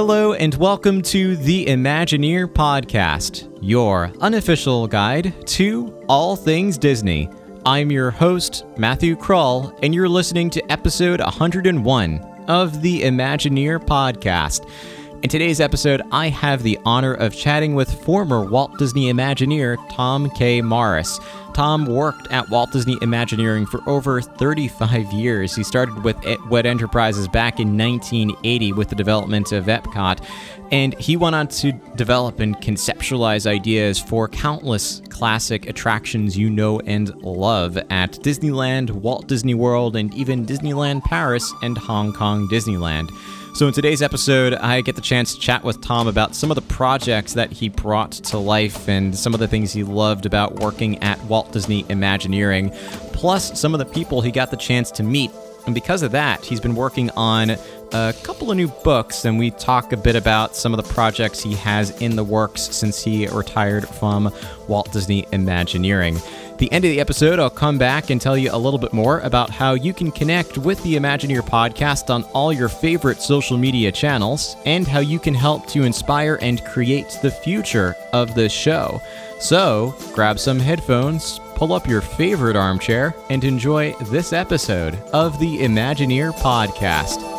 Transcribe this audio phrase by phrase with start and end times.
[0.00, 7.28] Hello, and welcome to the Imagineer Podcast, your unofficial guide to all things Disney.
[7.66, 14.66] I'm your host, Matthew Krull, and you're listening to episode 101 of the Imagineer Podcast.
[15.22, 20.30] In today's episode, I have the honor of chatting with former Walt Disney Imagineer Tom
[20.30, 20.62] K.
[20.62, 21.20] Morris.
[21.52, 25.54] Tom worked at Walt Disney Imagineering for over 35 years.
[25.54, 26.16] He started with
[26.48, 30.24] WED Enterprises back in 1980 with the development of Epcot,
[30.72, 36.80] and he went on to develop and conceptualize ideas for countless classic attractions you know
[36.86, 43.10] and love at Disneyland, Walt Disney World, and even Disneyland Paris and Hong Kong Disneyland.
[43.52, 46.54] So, in today's episode, I get the chance to chat with Tom about some of
[46.54, 50.60] the projects that he brought to life and some of the things he loved about
[50.60, 52.70] working at Walt Disney Imagineering,
[53.12, 55.30] plus some of the people he got the chance to meet.
[55.66, 57.50] And because of that, he's been working on
[57.92, 61.42] a couple of new books, and we talk a bit about some of the projects
[61.42, 64.32] he has in the works since he retired from
[64.68, 66.18] Walt Disney Imagineering
[66.60, 69.20] the end of the episode, I'll come back and tell you a little bit more
[69.20, 73.90] about how you can connect with the Imagineer podcast on all your favorite social media
[73.90, 79.00] channels and how you can help to inspire and create the future of this show.
[79.40, 85.60] So, grab some headphones, pull up your favorite armchair, and enjoy this episode of the
[85.60, 87.29] Imagineer podcast.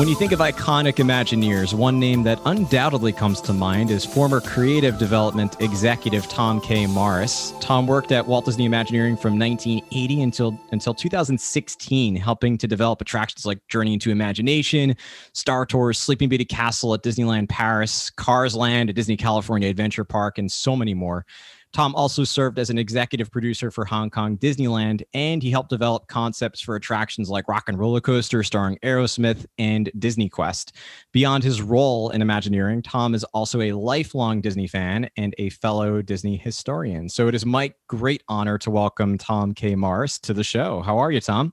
[0.00, 4.40] When you think of iconic Imagineers, one name that undoubtedly comes to mind is former
[4.40, 6.86] creative development executive Tom K.
[6.86, 7.52] Morris.
[7.60, 13.44] Tom worked at Walt Disney Imagineering from 1980 until until 2016, helping to develop attractions
[13.44, 14.96] like Journey into Imagination,
[15.34, 20.38] Star Tours, Sleeping Beauty Castle at Disneyland Paris, Cars Land at Disney California Adventure Park,
[20.38, 21.26] and so many more.
[21.72, 26.08] Tom also served as an executive producer for Hong Kong Disneyland, and he helped develop
[26.08, 30.72] concepts for attractions like Rock and Roller Coaster starring Aerosmith and Disney Quest.
[31.12, 36.02] Beyond his role in Imagineering, Tom is also a lifelong Disney fan and a fellow
[36.02, 37.08] Disney historian.
[37.08, 39.76] So it is my great honor to welcome Tom K.
[39.76, 40.82] Morris to the show.
[40.82, 41.52] How are you, Tom?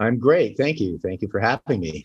[0.00, 0.56] I'm great.
[0.56, 0.98] Thank you.
[0.98, 2.04] Thank you for having me.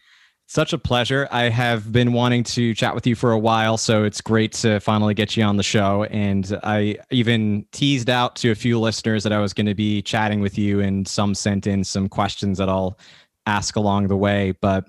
[0.52, 1.28] Such a pleasure.
[1.30, 4.80] I have been wanting to chat with you for a while, so it's great to
[4.80, 6.06] finally get you on the show.
[6.06, 10.02] And I even teased out to a few listeners that I was going to be
[10.02, 12.98] chatting with you, and some sent in some questions that I'll
[13.46, 14.56] ask along the way.
[14.60, 14.86] But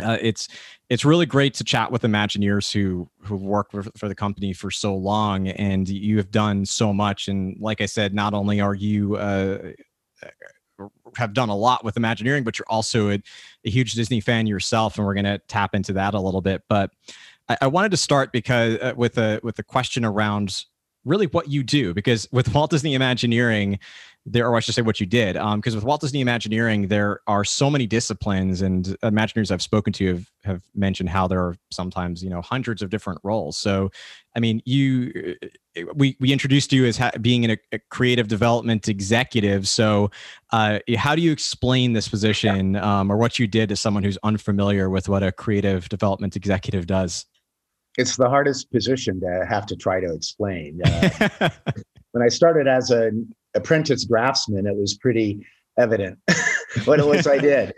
[0.00, 0.46] uh, it's
[0.88, 4.94] it's really great to chat with Imagineers who who've worked for, the company for so
[4.94, 7.26] long, and you have done so much.
[7.26, 9.72] And like I said, not only are you uh,
[11.16, 13.22] have done a lot with Imagineering, but you're also a,
[13.68, 16.62] a huge Disney fan yourself, and we're going to tap into that a little bit.
[16.68, 16.90] But
[17.48, 20.64] I, I wanted to start because uh, with a with a question around
[21.04, 23.78] really what you do, because with Walt Disney Imagineering,
[24.26, 25.34] there, or I should say, what you did.
[25.34, 29.92] Because um, with Walt Disney Imagineering, there are so many disciplines, and Imagineers I've spoken
[29.94, 33.56] to have have mentioned how there are sometimes you know hundreds of different roles.
[33.56, 33.90] So,
[34.36, 38.88] I mean, you uh, we we introduced you as ha- being a, a, creative development
[38.88, 39.66] executive.
[39.68, 40.10] So,
[40.52, 44.18] uh, how do you explain this position um, or what you did to someone who's
[44.22, 47.26] unfamiliar with what a creative development executive does?
[47.96, 50.80] It's the hardest position to have to try to explain.
[50.84, 51.50] Uh,
[52.12, 55.44] when I started as an apprentice draftsman, it was pretty
[55.78, 56.18] evident
[56.84, 57.72] what it was I did.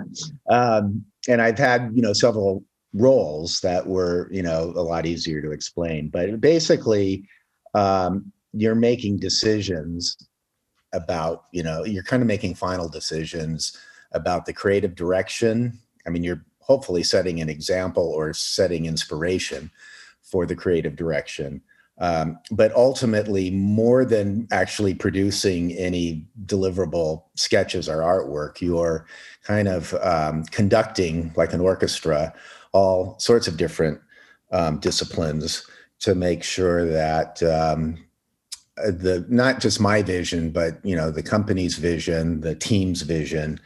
[0.50, 2.64] um, and I've had, you know, several
[2.94, 6.08] roles that were, you know, a lot easier to explain.
[6.08, 7.24] But basically,
[7.74, 10.16] um, you're making decisions
[10.92, 13.76] about, you know, you're kind of making final decisions
[14.12, 15.78] about the creative direction.
[16.06, 19.70] I mean, you're hopefully setting an example or setting inspiration
[20.22, 21.62] for the creative direction.
[21.98, 29.06] Um, but ultimately, more than actually producing any deliverable sketches or artwork, you're
[29.44, 32.34] kind of um, conducting, like an orchestra,
[32.72, 34.00] all sorts of different
[34.50, 35.66] um, disciplines
[36.00, 37.96] to make sure that um,
[38.76, 43.60] the not just my vision, but you know the company's vision, the team's vision,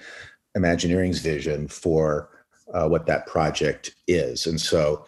[0.56, 2.28] Imagineering's vision for
[2.74, 5.06] uh, what that project is, and so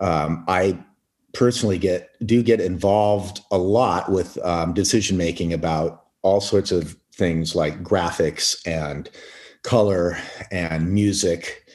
[0.00, 0.78] um, I
[1.34, 6.96] personally get do get involved a lot with um, decision making about all sorts of
[7.14, 9.10] things like graphics and
[9.62, 10.16] color
[10.50, 11.68] and music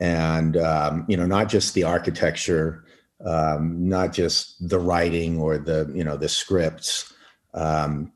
[0.00, 2.84] and um, you know not just the architecture
[3.24, 7.12] um, not just the writing or the you know the scripts.
[7.54, 8.12] Um,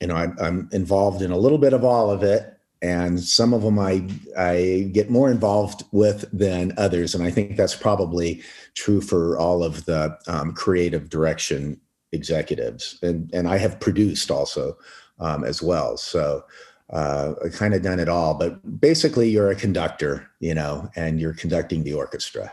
[0.00, 3.52] you know, I'm, I'm involved in a little bit of all of it, and some
[3.52, 4.06] of them I
[4.36, 8.42] I get more involved with than others, and I think that's probably
[8.74, 11.80] true for all of the um, creative direction
[12.12, 14.76] executives, and and I have produced also
[15.18, 15.96] um, as well.
[15.96, 16.44] So
[16.90, 21.20] uh, I kind of done it all, but basically you're a conductor, you know, and
[21.20, 22.52] you're conducting the orchestra.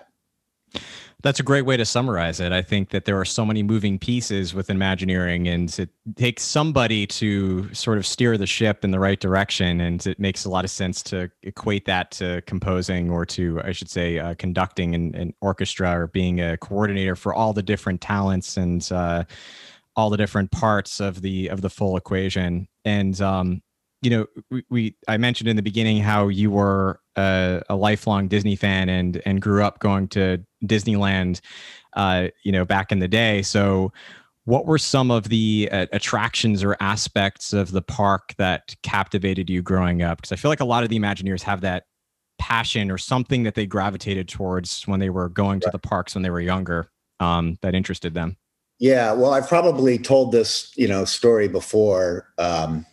[1.24, 2.52] That's a great way to summarize it.
[2.52, 7.08] I think that there are so many moving pieces with Imagineering, and it takes somebody
[7.08, 9.82] to sort of steer the ship in the right direction.
[9.82, 13.72] And it makes a lot of sense to equate that to composing, or to, I
[13.72, 18.00] should say, uh, conducting an, an, orchestra, or being a coordinator for all the different
[18.00, 19.24] talents and uh,
[19.96, 22.68] all the different parts of the of the full equation.
[22.86, 23.64] And um,
[24.02, 28.28] you know, we, we, I mentioned in the beginning how you were a, a, lifelong
[28.28, 31.42] Disney fan and and grew up going to Disneyland,
[31.94, 33.42] uh, you know, back in the day.
[33.42, 33.92] So,
[34.46, 39.62] what were some of the uh, attractions or aspects of the park that captivated you
[39.62, 40.20] growing up?
[40.20, 41.86] Because I feel like a lot of the Imagineers have that
[42.38, 46.22] passion or something that they gravitated towards when they were going to the parks when
[46.22, 46.90] they were younger
[47.20, 48.38] um, that interested them.
[48.80, 52.32] Yeah, well, I've probably told this, you know, story before.
[52.38, 52.86] Um,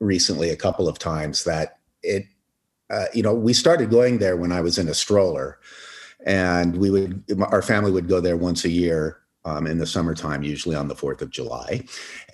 [0.00, 2.26] recently a couple of times that it,
[2.90, 5.58] uh, you know, we started going there when I was in a stroller,
[6.26, 10.42] and we would, our family would go there once a year um, in the summertime,
[10.42, 11.84] usually on the 4th of July.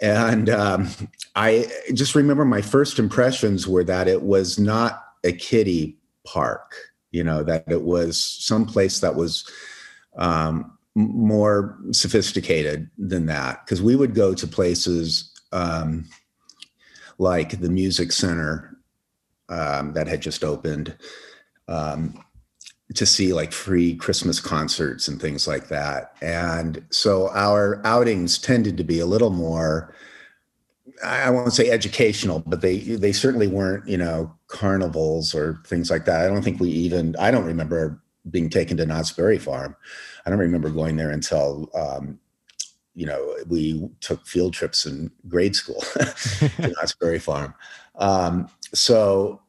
[0.01, 0.89] And um,
[1.35, 6.75] I just remember my first impressions were that it was not a kiddie park,
[7.11, 9.49] you know, that it was some place that was
[10.17, 13.65] um, more sophisticated than that.
[13.65, 16.07] Because we would go to places um,
[17.21, 18.79] like the Music Center
[19.51, 20.97] um, that had just opened
[21.69, 22.19] um,
[22.95, 26.15] to see like free Christmas concerts and things like that.
[26.23, 29.95] And so our outings tended to be a little more.
[31.05, 36.07] I won't say educational, but they they certainly weren't, you know, carnivals or things like
[36.07, 36.25] that.
[36.25, 39.77] I don't think we even I don't remember being taken to Knott's Berry Farm.
[40.25, 42.19] I don't remember going there until um,
[42.95, 47.55] you know, we took field trips in grade school to Knott's Berry Farm.
[47.97, 49.41] Um, so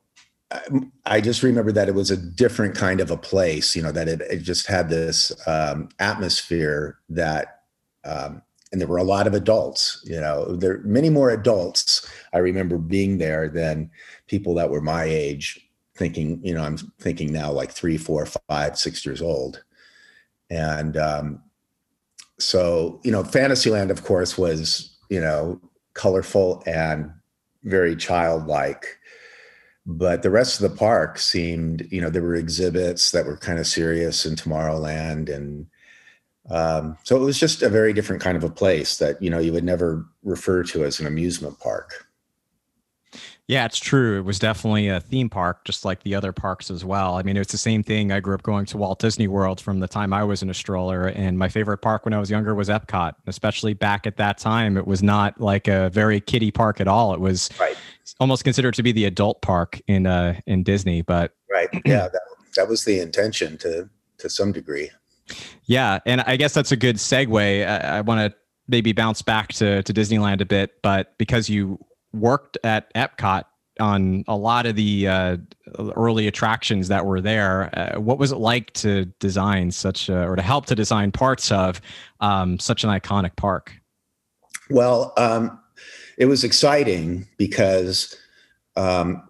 [1.06, 4.08] I just remember that it was a different kind of a place, you know, that
[4.08, 7.62] it, it just had this um, atmosphere that,
[8.04, 8.42] um,
[8.72, 12.10] and there were a lot of adults, you know, there many more adults.
[12.34, 13.90] I remember being there than
[14.28, 18.78] people that were my age thinking, you know, I'm thinking now like three, four, five,
[18.78, 19.64] six years old.
[20.50, 21.44] And, um,
[22.42, 25.60] so you know fantasyland of course was you know
[25.94, 27.12] colorful and
[27.64, 28.98] very childlike.
[29.86, 33.60] But the rest of the park seemed you know there were exhibits that were kind
[33.60, 35.68] of serious in tomorrowland and
[36.50, 39.40] um, so it was just a very different kind of a place that you know
[39.40, 42.08] you would never refer to as an amusement park
[43.52, 44.18] yeah, it's true.
[44.18, 47.18] It was definitely a theme park, just like the other parks as well.
[47.18, 48.10] I mean, it's the same thing.
[48.10, 50.54] I grew up going to Walt Disney World from the time I was in a
[50.54, 53.12] stroller, and my favorite park when I was younger was Epcot.
[53.28, 57.14] Especially back at that time, it was not like a very kiddie park at all.
[57.14, 57.76] It was right.
[58.22, 61.02] almost considered to be the adult park in uh, in Disney.
[61.02, 62.22] But right, yeah, that,
[62.56, 63.90] that was the intention to
[64.20, 64.92] to some degree.
[65.66, 67.68] Yeah, and I guess that's a good segue.
[67.68, 68.40] I, I want to
[68.70, 71.78] maybe bounce back to to Disneyland a bit, but because you
[72.14, 73.44] worked at Epcot
[73.80, 75.38] on a lot of the uh,
[75.96, 77.70] early attractions that were there.
[77.78, 81.52] Uh, what was it like to design such a, or to help to design parts
[81.52, 81.82] of
[82.20, 83.74] um, such an iconic park?
[84.70, 85.60] Well, um,
[86.18, 88.16] it was exciting because
[88.76, 89.28] um,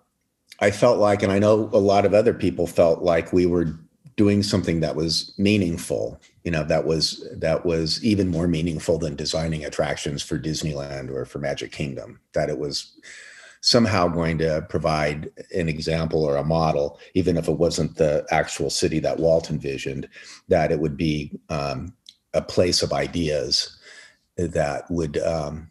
[0.60, 3.80] I felt like, and I know a lot of other people felt like we were
[4.18, 9.16] doing something that was meaningful you know that was that was even more meaningful than
[9.16, 12.98] designing attractions for disneyland or for magic kingdom that it was
[13.62, 18.70] somehow going to provide an example or a model even if it wasn't the actual
[18.70, 20.08] city that walt envisioned
[20.48, 21.94] that it would be um,
[22.34, 23.78] a place of ideas
[24.38, 25.68] that would um,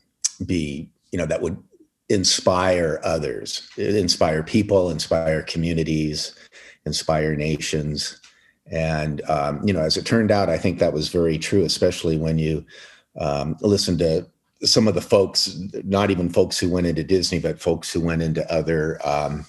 [0.47, 1.61] be you know that would
[2.09, 6.35] inspire others inspire people inspire communities
[6.87, 8.20] inspire nations
[8.71, 12.17] and um, you know, as it turned out, I think that was very true, especially
[12.17, 12.65] when you
[13.19, 14.27] um, listen to
[14.63, 18.23] some of the folks, not even folks who went into Disney, but folks who went
[18.23, 19.47] into other um,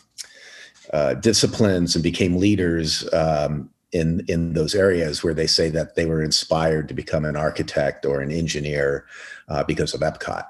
[0.93, 6.05] uh, disciplines and became leaders um, in in those areas where they say that they
[6.05, 9.05] were inspired to become an architect or an engineer
[9.49, 10.45] uh, because of Epcot.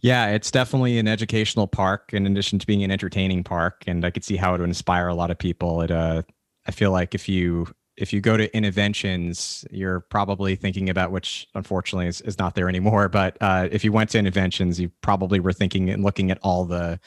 [0.00, 4.10] Yeah, it's definitely an educational park in addition to being an entertaining park, and I
[4.10, 5.82] could see how it would inspire a lot of people.
[5.82, 6.22] It uh,
[6.68, 11.48] I feel like if you if you go to Innoventions, you're probably thinking about which
[11.56, 13.08] unfortunately is, is not there anymore.
[13.18, 16.64] But uh, if you went to Innoventions, you probably were thinking and looking at all
[16.64, 17.00] the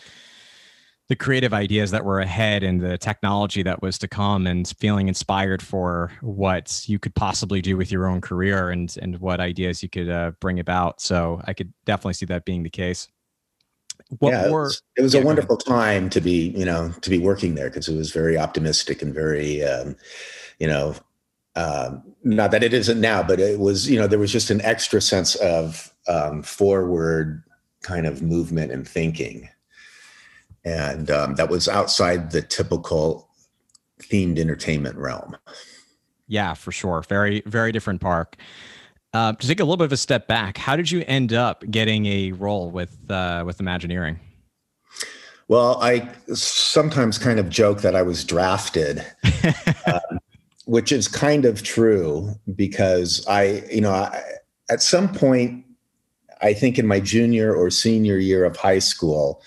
[1.08, 5.10] the creative ideas that were ahead and the technology that was to come and feeling
[5.10, 9.84] inspired for what you could possibly do with your own career and and what ideas
[9.84, 13.10] you could uh, bring about so i could definitely see that being the case
[14.20, 16.94] what yeah, more, it was, it was yeah, a wonderful time to be you know
[17.02, 19.96] to be working there because it was very optimistic and very um,
[20.60, 20.96] you know
[21.56, 24.62] um, not that it isn't now but it was you know there was just an
[24.62, 27.44] extra sense of um, forward
[27.82, 29.50] kind of movement and thinking
[30.64, 33.28] and um, that was outside the typical
[34.00, 35.38] themed entertainment realm.
[36.28, 37.04] Yeah, for sure.
[37.08, 38.38] Very, very different park.
[39.14, 41.70] Uh, to take a little bit of a step back, how did you end up
[41.70, 44.20] getting a role with uh, with Imagineering?
[45.50, 49.06] Well, I sometimes kind of joke that I was drafted,
[49.86, 50.20] um,
[50.64, 54.24] which is kind of true because I, you know, I,
[54.70, 55.66] at some point,
[56.42, 59.42] I think in my junior or senior year of high school,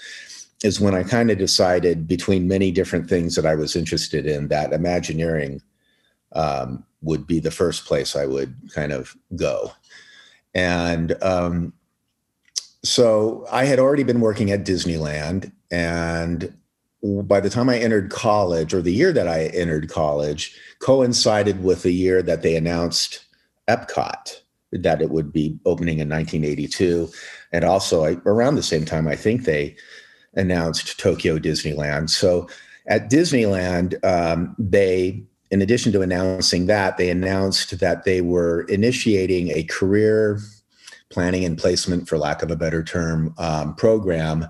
[0.62, 4.49] is when I kind of decided between many different things that I was interested in
[4.49, 5.62] that Imagineering
[6.33, 9.73] um, would be the first place I would kind of go.
[10.54, 11.73] And um,
[12.82, 15.52] so I had already been working at Disneyland.
[15.70, 16.56] And
[17.02, 21.82] by the time I entered college, or the year that I entered college, coincided with
[21.82, 23.25] the year that they announced
[23.68, 24.40] Epcot,
[24.73, 27.08] that it would be opening in 1982.
[27.52, 29.76] And also, I, around the same time, I think they
[30.34, 32.11] announced Tokyo Disneyland.
[32.11, 32.49] So
[32.87, 35.23] at Disneyland, um, they,
[35.54, 40.40] in addition to announcing that, they announced that they were initiating a career
[41.11, 44.49] planning and placement, for lack of a better term, um, program.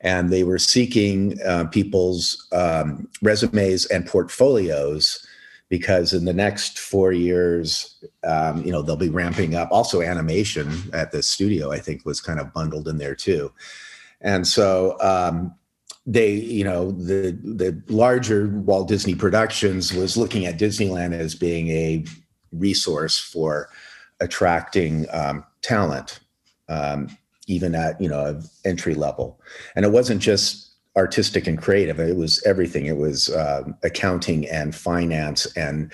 [0.00, 5.26] And they were seeking uh, people's um, resumes and portfolios
[5.70, 9.70] because in the next four years, um, you know, they'll be ramping up.
[9.72, 13.50] Also, animation at the studio, I think, was kind of bundled in there too.
[14.20, 15.52] And so um,
[16.06, 21.68] they, you know, the the larger Walt Disney Productions was looking at Disneyland as being
[21.68, 22.04] a
[22.52, 23.68] resource for
[24.20, 26.20] attracting um, talent,
[26.68, 29.40] um, even at you know entry level.
[29.76, 32.84] And it wasn't just artistic and creative; it was everything.
[32.84, 35.90] It was uh, accounting and finance and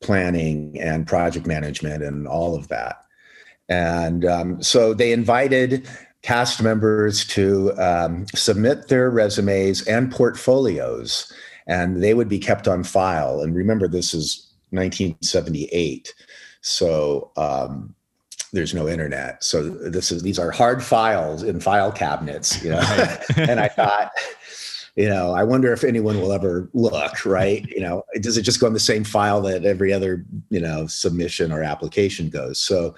[0.00, 3.04] planning and project management and all of that.
[3.68, 5.86] And um, so they invited
[6.22, 11.32] cast members to um, submit their resumes and portfolios,
[11.66, 13.40] and they would be kept on file.
[13.40, 16.14] And remember, this is 1978,
[16.60, 17.94] so um,
[18.52, 19.42] there's no internet.
[19.42, 22.80] So this is these are hard files in file cabinets, you know.
[23.36, 24.10] and I thought.
[24.96, 27.64] You know, I wonder if anyone will ever look, right?
[27.68, 30.88] You know, does it just go in the same file that every other, you know,
[30.88, 32.58] submission or application goes?
[32.58, 32.96] So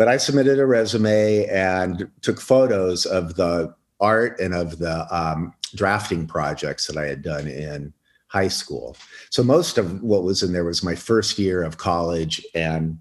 [0.00, 5.52] but I submitted a resume and took photos of the art and of the um,
[5.74, 7.92] drafting projects that I had done in
[8.28, 8.96] high school.
[9.28, 12.98] So most of what was in there was my first year of college and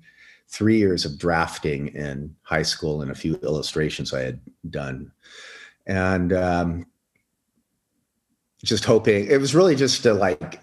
[0.50, 5.10] three years of drafting in high school and a few illustrations I had done.
[5.88, 6.86] And um,
[8.62, 10.60] just hoping, it was really just to like,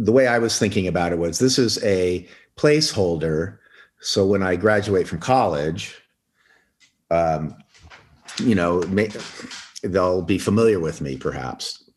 [0.00, 3.58] the way I was thinking about it was this is a placeholder
[4.04, 5.96] so when I graduate from college,
[7.10, 7.56] um,
[8.38, 9.08] you know, may,
[9.82, 11.90] they'll be familiar with me perhaps.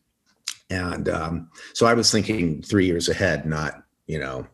[0.70, 4.46] And um, so I was thinking three years ahead, not, you know,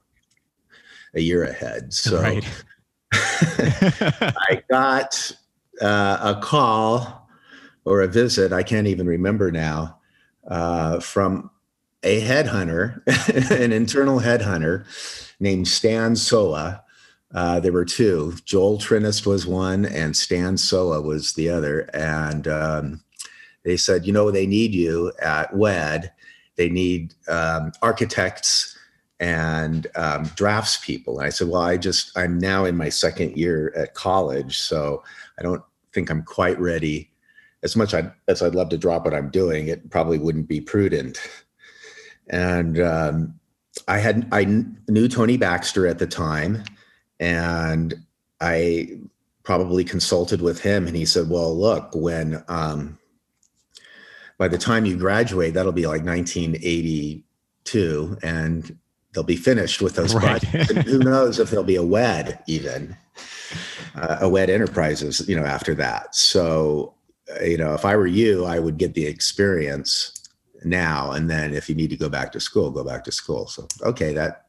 [1.15, 1.93] a year ahead.
[1.95, 2.45] So right.
[3.13, 5.33] I got
[5.81, 7.29] uh, a call
[7.85, 9.99] or a visit, I can't even remember now,
[10.49, 11.51] uh, from
[12.03, 13.01] a headhunter,
[13.51, 14.87] an internal headhunter
[15.39, 16.84] named Stan Soa,
[17.35, 18.35] uh, there were two.
[18.45, 21.91] Joel Trinist was one, and Stan Soa was the other.
[21.93, 23.01] And um,
[23.65, 26.13] they said, you know, they need you at WED.
[26.57, 28.79] They need um, architects
[29.19, 30.31] and um.
[30.39, 35.03] And I said, well, I just, I'm now in my second year at college, so
[35.39, 35.63] I don't
[35.93, 37.11] think I'm quite ready.
[37.65, 40.61] As much I'd, as I'd love to drop what I'm doing, it probably wouldn't be
[40.61, 41.19] prudent.
[42.29, 43.41] And um,
[43.89, 44.45] I had I
[44.89, 46.63] knew Tony Baxter at the time,
[47.21, 47.95] and
[48.41, 48.99] I
[49.43, 52.99] probably consulted with him and he said, well, look, when, um,
[54.39, 58.77] by the time you graduate, that'll be like 1982 and
[59.13, 60.43] they'll be finished with those right.
[60.43, 60.73] projects.
[60.87, 62.97] who knows if there'll be a WED even,
[63.95, 66.17] uh, a WED Enterprises, you know, after that.
[66.17, 66.95] So,
[67.31, 70.25] uh, you know, if I were you, I would get the experience
[70.65, 71.13] now.
[71.13, 73.47] And then if you need to go back to school, go back to school.
[73.47, 74.44] So, okay, that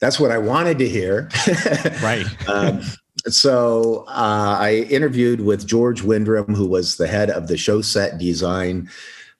[0.00, 1.28] that's what I wanted to hear.
[2.02, 2.26] right.
[2.48, 2.82] um,
[3.26, 8.18] so uh, I interviewed with George Windrum, who was the head of the show set
[8.18, 8.90] design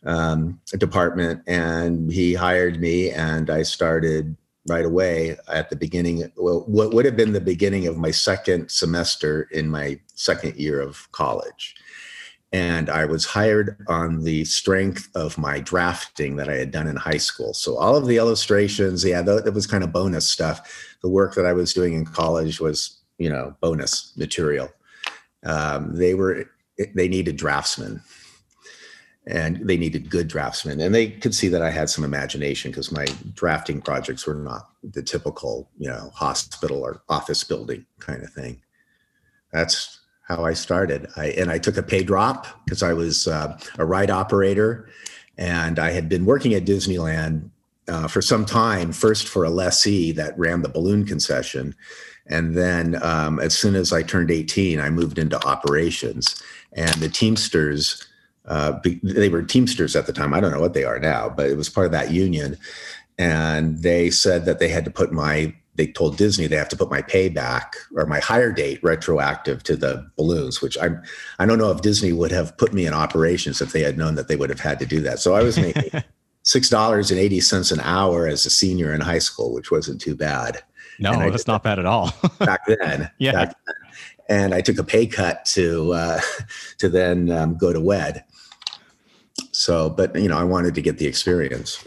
[0.06, 6.30] um, department, and he hired me, and I started right away at the beginning.
[6.37, 10.80] Well, what would have been the beginning of my second semester in my second year
[10.80, 11.75] of college.
[12.54, 16.94] And I was hired on the strength of my drafting that I had done in
[16.94, 17.52] high school.
[17.52, 20.94] So all of the illustrations, yeah, that was kind of bonus stuff.
[21.02, 24.70] The work that I was doing in college was, you know, bonus material.
[25.44, 26.49] Um, they were
[26.94, 28.00] they needed draftsmen
[29.26, 32.90] and they needed good draftsmen and they could see that i had some imagination because
[32.90, 38.30] my drafting projects were not the typical you know hospital or office building kind of
[38.32, 38.61] thing
[39.52, 39.93] that's
[40.25, 43.85] how i started i and i took a pay drop because i was uh, a
[43.85, 44.88] ride operator
[45.38, 47.49] and i had been working at disneyland
[47.88, 51.75] uh, for some time first for a lessee that ran the balloon concession
[52.26, 57.09] and then um, as soon as i turned 18 i moved into operations and the
[57.09, 58.07] teamsters
[58.47, 60.35] uh, they were Teamsters at the time.
[60.35, 62.59] I don't know what they are now, but it was part of that union.
[63.19, 66.76] And they said that they had to put my, they told Disney they have to
[66.76, 71.02] put my pay back or my hire date retroactive to the balloons, which I'm,
[71.38, 74.14] I don't know if Disney would have put me in operations if they had known
[74.14, 75.19] that they would have had to do that.
[75.19, 75.90] So I was making
[76.45, 80.62] $6.80 an hour as a senior in high school, which wasn't too bad.
[81.00, 82.14] No, that's not bad at all.
[82.38, 83.11] back then.
[83.19, 83.33] Yeah.
[83.33, 83.75] Back then.
[84.28, 86.21] And I took a pay cut to uh,
[86.78, 88.25] to then um, go to WED
[89.52, 91.87] so, but you know, I wanted to get the experience.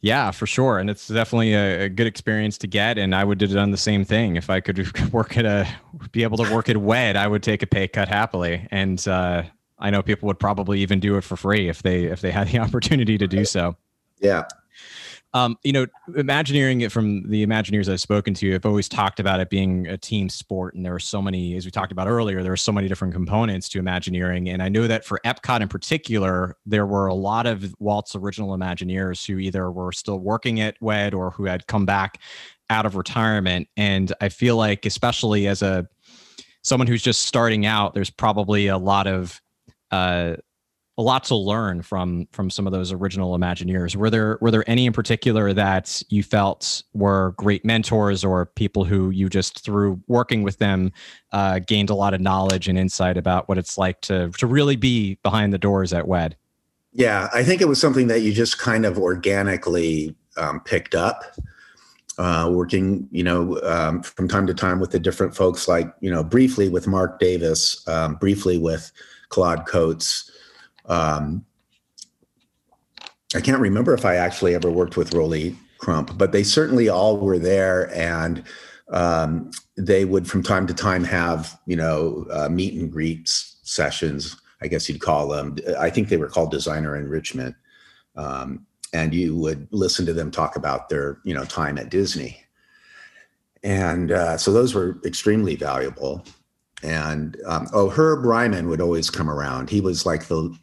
[0.00, 2.98] Yeah, for sure, and it's definitely a, a, good experience to get.
[2.98, 5.66] And I would have done the same thing if I could work at a,
[6.12, 7.16] be able to work at WED.
[7.16, 9.44] I would take a pay cut happily, and uh,
[9.78, 12.48] I know people would probably even do it for free if they if they had
[12.48, 13.76] the opportunity to do so.
[14.20, 14.44] Yeah,
[15.36, 19.38] um, you know, Imagineering it from the Imagineers I've spoken to, I've always talked about
[19.38, 20.74] it being a team sport.
[20.74, 23.12] And there are so many, as we talked about earlier, there are so many different
[23.12, 24.48] components to Imagineering.
[24.48, 28.56] And I know that for Epcot in particular, there were a lot of Walt's original
[28.56, 32.18] Imagineers who either were still working at WED or who had come back
[32.70, 33.68] out of retirement.
[33.76, 35.86] And I feel like, especially as a
[36.62, 39.42] someone who's just starting out, there's probably a lot of
[39.90, 40.36] uh,
[40.98, 43.96] a lot to learn from from some of those original Imagineers.
[43.96, 48.84] Were there were there any in particular that you felt were great mentors or people
[48.84, 50.92] who you just through working with them
[51.32, 54.76] uh, gained a lot of knowledge and insight about what it's like to to really
[54.76, 56.36] be behind the doors at WED?
[56.92, 61.24] Yeah, I think it was something that you just kind of organically um, picked up.
[62.18, 66.10] Uh, working, you know, um, from time to time with the different folks, like you
[66.10, 68.90] know, briefly with Marc Davis, um, briefly with
[69.28, 70.30] Claude Coats,
[70.86, 71.44] um,
[73.34, 77.18] I can't remember if I actually ever worked with Rolly Crump, but they certainly all
[77.18, 78.44] were there, and
[78.90, 84.36] um, they would from time to time have you know uh, meet and greets sessions.
[84.62, 85.56] I guess you'd call them.
[85.78, 87.54] I think they were called designer enrichment,
[88.16, 92.40] um, and you would listen to them talk about their you know time at Disney,
[93.64, 96.24] and uh, so those were extremely valuable.
[96.82, 99.68] And um, oh, Herb Ryman would always come around.
[99.70, 100.56] He was like the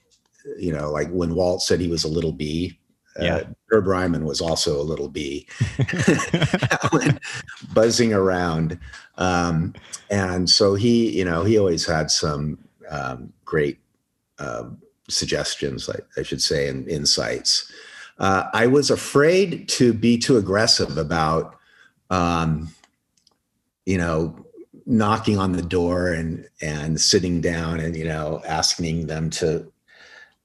[0.57, 2.77] you know, like when Walt said he was a little bee,
[3.19, 3.35] uh, yeah.
[3.35, 5.47] Uh, Herb Ryman was also a little bee,
[7.73, 8.79] buzzing around.
[9.17, 9.73] Um,
[10.09, 12.57] and so he, you know, he always had some
[12.89, 13.79] um, great
[14.39, 14.65] uh,
[15.09, 17.71] suggestions, I, I, should say, and insights.
[18.19, 21.55] Uh, I was afraid to be too aggressive about,
[22.09, 22.73] um,
[23.85, 24.35] you know,
[24.85, 29.71] knocking on the door and and sitting down and you know asking them to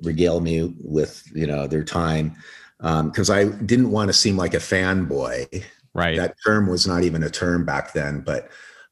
[0.02, 2.37] regale me with you know their time
[2.78, 5.64] because um, I didn't want to seem like a fanboy.
[5.94, 6.16] Right.
[6.16, 8.50] That term was not even a term back then, but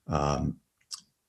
[0.09, 0.57] um,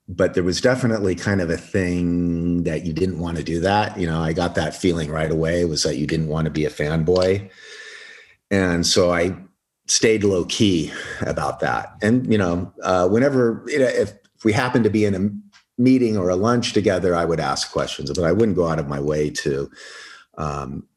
[0.07, 3.99] but there was definitely kind of a thing that you didn't want to do that.
[3.99, 6.65] You know, I got that feeling right away was that you didn't want to be
[6.65, 7.49] a fanboy,
[8.49, 9.35] and so I
[9.87, 11.95] stayed low key about that.
[12.01, 15.46] And you know, uh, whenever you know, if, if we happened to be in a
[15.77, 18.87] meeting or a lunch together, I would ask questions, but I wouldn't go out of
[18.87, 19.69] my way to
[20.37, 20.87] um,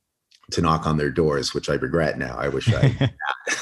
[0.51, 2.37] to knock on their doors, which I regret now.
[2.37, 3.11] I wish I.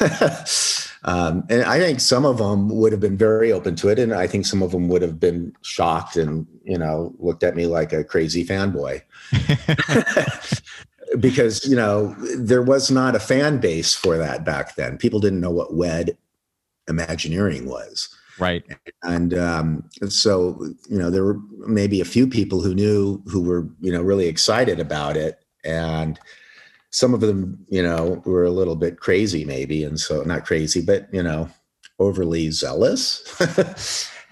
[1.04, 4.14] um, and I think some of them would have been very open to it, and
[4.14, 7.66] I think some of them would have been shocked and you know looked at me
[7.66, 9.02] like a crazy fanboy.
[11.20, 14.98] because you know there was not a fan base for that back then.
[14.98, 16.16] People didn't know what WED
[16.88, 18.14] Imagineering was.
[18.38, 18.64] Right.
[19.02, 23.68] And um, so, you know, there were maybe a few people who knew who were,
[23.80, 25.44] you know, really excited about it.
[25.64, 26.18] And
[26.90, 29.84] some of them, you know, were a little bit crazy, maybe.
[29.84, 31.48] And so, not crazy, but, you know,
[31.98, 33.24] overly zealous.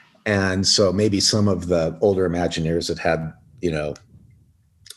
[0.26, 3.94] and so maybe some of the older Imagineers that had, you know,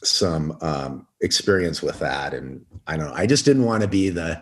[0.04, 2.34] some um, experience with that.
[2.34, 4.42] And I don't know, I just didn't want to be the,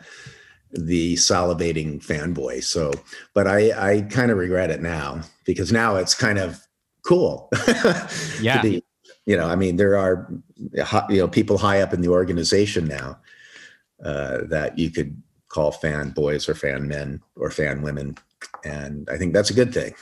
[0.72, 2.64] the salivating fanboy.
[2.64, 2.92] So,
[3.34, 6.60] but I, I kind of regret it now because now it's kind of
[7.04, 7.50] cool.
[8.42, 8.62] yeah.
[8.62, 8.84] Be,
[9.26, 10.32] you know, I mean, there are,
[11.10, 13.18] you know, people high up in the organization now
[14.04, 18.18] uh, that you could call fan boys or fan men or fan women.
[18.64, 19.94] And I think that's a good thing.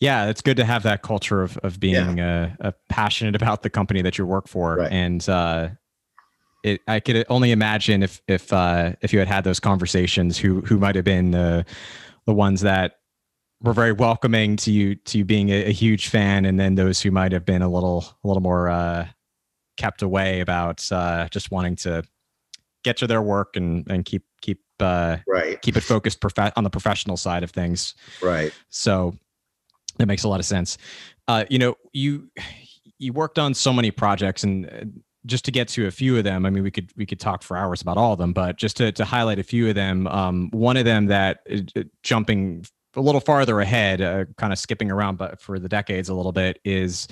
[0.00, 2.54] Yeah, it's good to have that culture of, of being yeah.
[2.60, 4.76] uh, passionate about the company that you work for.
[4.76, 4.90] Right.
[4.90, 5.68] And uh,
[6.62, 10.60] it, I could only imagine if if uh, if you had had those conversations, who
[10.62, 11.64] who might have been the
[12.26, 12.98] the ones that
[13.60, 17.00] were very welcoming to you to you being a, a huge fan, and then those
[17.00, 19.06] who might have been a little a little more uh,
[19.76, 22.04] kept away about uh, just wanting to
[22.84, 26.64] get to their work and and keep keep uh, right keep it focused prof- on
[26.64, 27.94] the professional side of things.
[28.20, 28.52] Right.
[28.68, 29.14] So
[29.98, 30.78] that makes a lot of sense.
[31.28, 32.30] Uh, you know, you
[32.98, 34.84] you worked on so many projects, and uh,
[35.26, 37.42] just to get to a few of them, I mean, we could we could talk
[37.42, 40.06] for hours about all of them, but just to to highlight a few of them,
[40.08, 41.40] um, one of them that
[41.76, 42.64] uh, jumping
[42.96, 46.32] a little farther ahead, uh, kind of skipping around, but for the decades a little
[46.32, 47.08] bit, is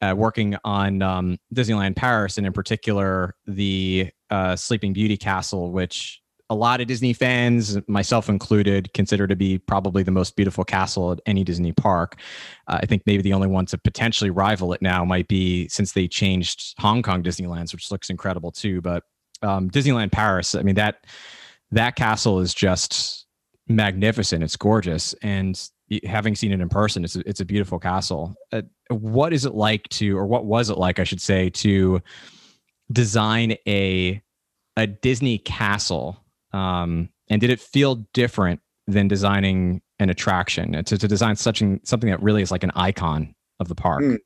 [0.00, 6.22] uh, working on um, Disneyland Paris, and in particular the uh, Sleeping Beauty Castle, which
[6.50, 11.12] a lot of Disney fans, myself included, consider to be probably the most beautiful castle
[11.12, 12.16] at any Disney park.
[12.66, 15.92] Uh, I think maybe the only one to potentially rival it now might be since
[15.92, 18.80] they changed Hong Kong Disneylands, which looks incredible too.
[18.80, 19.04] But
[19.42, 21.06] um, Disneyland Paris, I mean that
[21.70, 23.26] that castle is just
[23.68, 24.42] magnificent.
[24.42, 25.60] It's gorgeous, and
[26.04, 28.34] having seen it in person, it's a, it's a beautiful castle.
[28.52, 32.00] Uh, what is it like to, or what was it like, I should say, to
[32.90, 34.22] design a
[34.78, 41.08] a Disney castle um, and did it feel different than designing an attraction to, to
[41.08, 44.02] design such an, something that really is like an icon of the park?
[44.02, 44.18] Mm.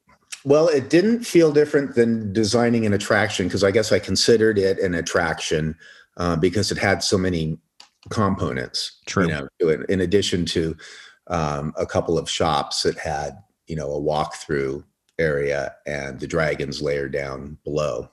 [0.45, 4.79] Well, it didn't feel different than designing an attraction because I guess I considered it
[4.81, 5.77] an attraction
[6.17, 7.59] uh, because it had so many
[8.11, 9.01] components.
[9.07, 9.29] True.
[9.29, 10.77] You know, in addition to
[11.29, 14.85] um, a couple of shops that had you know a walkthrough
[15.19, 18.11] area and the dragons lair down below.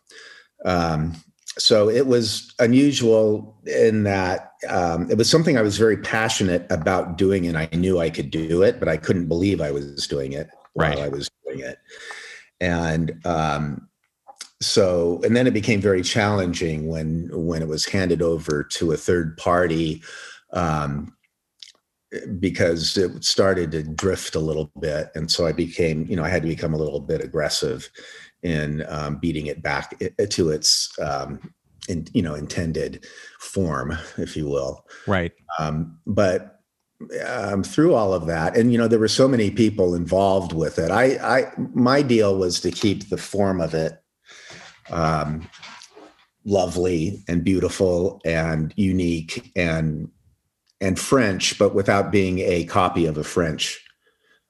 [0.65, 1.15] Um,
[1.57, 7.17] so it was unusual in that um, it was something I was very passionate about
[7.17, 10.33] doing, and I knew I could do it, but I couldn't believe I was doing
[10.33, 10.95] it right.
[10.95, 11.77] while I was doing it.
[12.59, 13.87] And um,
[14.61, 18.97] so, and then it became very challenging when when it was handed over to a
[18.97, 20.03] third party
[20.51, 21.15] um,
[22.39, 26.29] because it started to drift a little bit, and so I became, you know, I
[26.29, 27.89] had to become a little bit aggressive
[28.43, 31.53] in um, beating it back to its um,
[31.87, 33.05] in, you know intended
[33.39, 34.85] form, if you will.
[35.07, 35.33] Right.
[35.57, 36.59] Um, but
[37.25, 40.79] um, through all of that, and you know there were so many people involved with
[40.79, 40.91] it.
[40.91, 44.01] I, I my deal was to keep the form of it
[44.89, 45.47] um,
[46.45, 50.09] lovely and beautiful and unique and
[50.81, 53.83] and French, but without being a copy of a French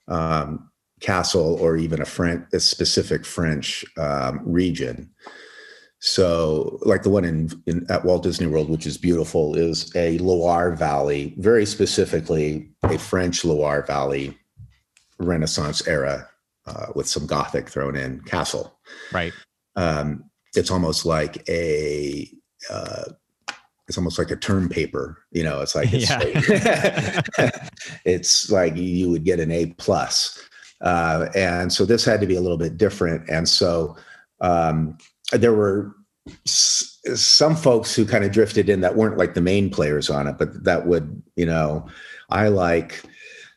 [0.07, 0.68] um,
[0.99, 5.09] castle or even a French, a specific French um, region.
[6.01, 10.17] So, like the one in, in, at Walt Disney World, which is beautiful, is a
[10.19, 14.37] Loire Valley, very specifically a French Loire Valley
[15.19, 16.29] Renaissance era
[16.65, 18.79] uh, with some Gothic thrown in castle.
[19.11, 19.33] Right.
[19.75, 20.23] Um,
[20.55, 22.31] it's almost like a
[22.69, 23.03] uh,
[23.89, 25.23] it's almost like a term paper.
[25.31, 26.19] You know, it's like it's, yeah.
[27.37, 27.53] like,
[28.05, 30.41] it's like you would get an A plus.
[30.81, 33.29] Uh, and so this had to be a little bit different.
[33.29, 33.95] And so
[34.41, 34.97] um,
[35.31, 35.93] there were
[36.45, 40.27] s- some folks who kind of drifted in that weren't like the main players on
[40.27, 41.87] it, but that would, you know,
[42.29, 43.03] I like,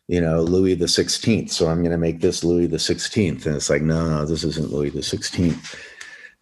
[0.09, 1.51] you know, Louis the 16th.
[1.51, 3.47] So I'm going to make this Louis the 16th.
[3.47, 5.79] And it's like, no, no, this isn't Louis the 16th.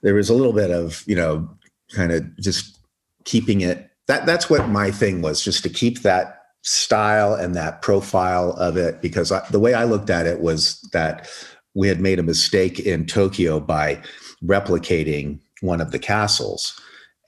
[0.02, 1.48] There was a little bit of, you know,
[1.92, 2.78] kind of just
[3.24, 3.90] keeping it.
[4.06, 8.76] That that's what my thing was, just to keep that style and that profile of
[8.76, 11.28] it because I, the way I looked at it was that
[11.74, 14.02] we had made a mistake in Tokyo by
[14.44, 16.78] replicating one of the castles.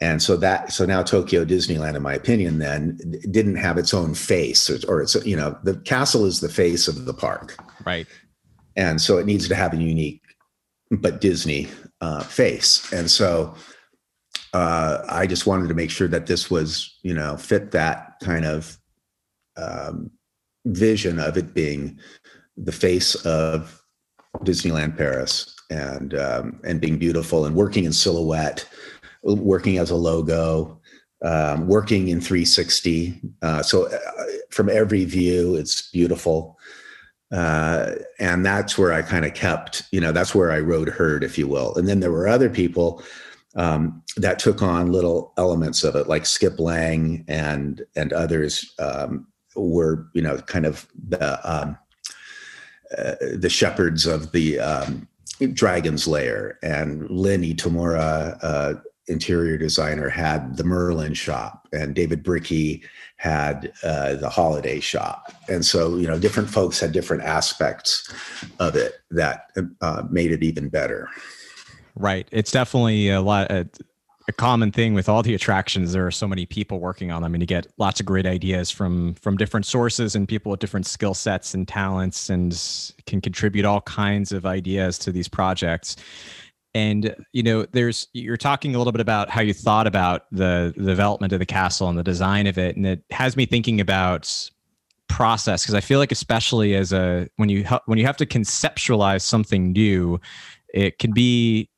[0.01, 2.99] And so that so now Tokyo Disneyland, in my opinion, then
[3.31, 6.89] didn't have its own face, or, or it's you know the castle is the face
[6.89, 8.09] of the park, right?
[8.75, 10.23] And so it needs to have a unique,
[10.91, 11.69] but Disney
[12.01, 12.93] uh, face.
[12.93, 13.55] And so
[14.55, 18.45] uh, I just wanted to make sure that this was you know fit that kind
[18.45, 18.77] of
[19.57, 20.11] um,
[20.67, 21.99] vision of it being
[22.57, 23.83] the face of
[24.39, 28.67] Disneyland Paris and um, and being beautiful and working in silhouette,
[29.23, 30.81] working as a logo,
[31.25, 33.21] um, working in 360.
[33.43, 33.99] Uh, so uh,
[34.53, 35.57] from every view.
[35.57, 36.59] It's beautiful.
[37.33, 41.25] Uh, and that's where I kind of kept, you know, that's where I rode herd,
[41.25, 41.75] if you will.
[41.77, 43.03] And then there were other people
[43.57, 49.27] um, that took on little elements of it, like Skip Lange and and others um,
[49.57, 51.77] were, you know, kind of the um,
[52.97, 55.09] uh, the shepherds of the um,
[55.53, 56.59] Dragon's Lair.
[56.63, 58.75] And Lynn Itamura, uh,
[59.09, 62.83] interior designer, had the Merlin shop, and David bricky
[63.17, 65.33] had uh, the holiday shop.
[65.49, 68.13] And so, you know, different folks had different aspects
[68.59, 71.09] of it that uh, made it even better.
[71.95, 72.29] Right.
[72.33, 73.51] It's definitely a lot.
[74.29, 75.93] A, common thing with all the attractions.
[75.93, 78.71] There are so many people working on them, and you get lots of great ideas
[78.71, 82.53] from from different sources and people with different skill sets and talents, and
[83.07, 85.97] can contribute all kinds of ideas to these projects.
[86.75, 90.73] And you know, there's you're talking a little bit about how you thought about the,
[90.77, 93.81] the development of the castle and the design of it, and it has me thinking
[93.81, 94.51] about
[95.09, 99.23] process because I feel like especially as a when you when you have to conceptualize
[99.23, 100.19] something new,
[100.73, 101.69] it can be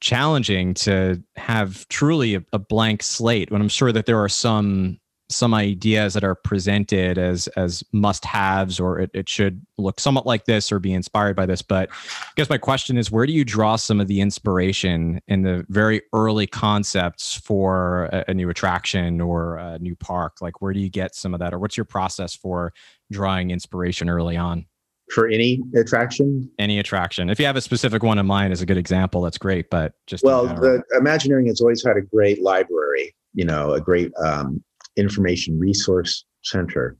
[0.00, 4.98] challenging to have truly a, a, blank slate when i'm sure that there are some
[5.28, 10.24] some ideas that are presented as as must haves or it, it should look somewhat
[10.24, 11.62] like this or be inspired by this.
[11.62, 15.42] But i guess my question is where do you draw some of the inspiration in
[15.42, 20.40] the very early concepts for a, a new attraction or a new park?
[20.40, 22.72] Like where do you get some of that or what's your process for
[23.10, 24.66] drawing inspiration early on
[25.10, 26.50] for any attraction?
[26.58, 27.30] Any attraction.
[27.30, 29.70] If you have a specific one in mind as a good example, that's great.
[29.70, 33.14] But just well, the Imagineering has always had a great library.
[33.34, 34.62] You know, a great um,
[34.96, 36.96] information resource center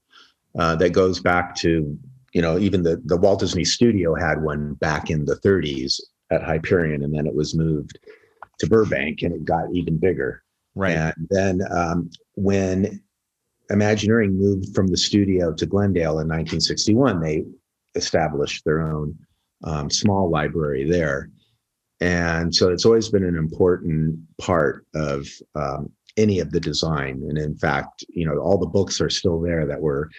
[0.58, 1.98] uh, that goes back to
[2.32, 6.42] you know even the the Walt Disney Studio had one back in the 30s at
[6.42, 7.98] Hyperion, and then it was moved
[8.58, 10.42] to Burbank, and it got even bigger.
[10.74, 10.92] Right.
[10.92, 13.02] And then um, when
[13.70, 17.44] Imagineering moved from the studio to Glendale in 1961, they
[17.96, 19.16] established their own
[19.64, 21.30] um, small library there.
[22.00, 27.24] And so it's always been an important part of um, any of the design.
[27.28, 30.10] And in fact, you know, all the books are still there that were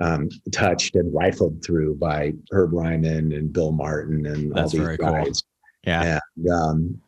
[0.00, 4.96] um, touched and rifled through by Herb Ryman and Bill Martin and That's all these
[4.96, 5.42] guys.
[5.42, 5.92] Cool.
[5.92, 6.18] Yeah.
[6.36, 7.00] And, um,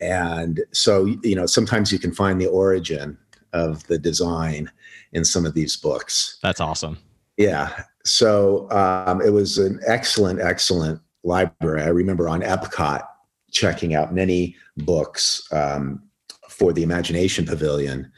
[0.00, 3.16] and so, you know, sometimes you can find the origin
[3.52, 4.70] of the design
[5.12, 6.38] in some of these books.
[6.42, 6.98] That's awesome.
[7.36, 7.84] Yeah.
[8.04, 11.82] So um, it was an excellent, excellent library.
[11.82, 13.06] I remember on Epcot
[13.50, 16.02] checking out many books um,
[16.48, 18.10] for the Imagination Pavilion,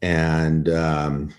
[0.00, 1.34] and um,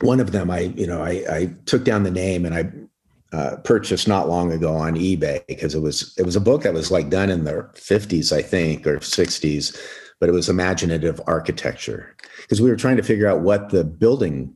[0.00, 3.56] one of them, I you know, I, I, took down the name and I uh,
[3.64, 6.90] purchased not long ago on eBay because it was it was a book that was
[6.90, 9.76] like done in the 50s, I think, or 60s,
[10.20, 14.54] but it was imaginative architecture because we were trying to figure out what the building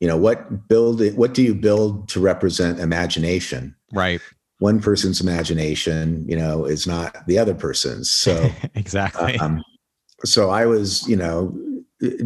[0.00, 3.74] you know what build it what do you build to represent imagination?
[3.92, 4.20] Right.
[4.58, 8.10] One person's imagination you know is not the other person's.
[8.10, 9.38] So exactly.
[9.38, 9.62] um,
[10.24, 11.54] so i was you know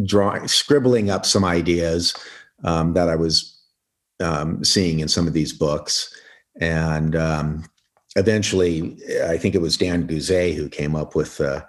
[0.05, 2.15] drawing scribbling up some ideas
[2.63, 3.57] um, that i was
[4.21, 6.15] um, seeing in some of these books.
[6.59, 7.65] And um,
[8.17, 11.61] eventually i think it was dan goozee who came up with uh,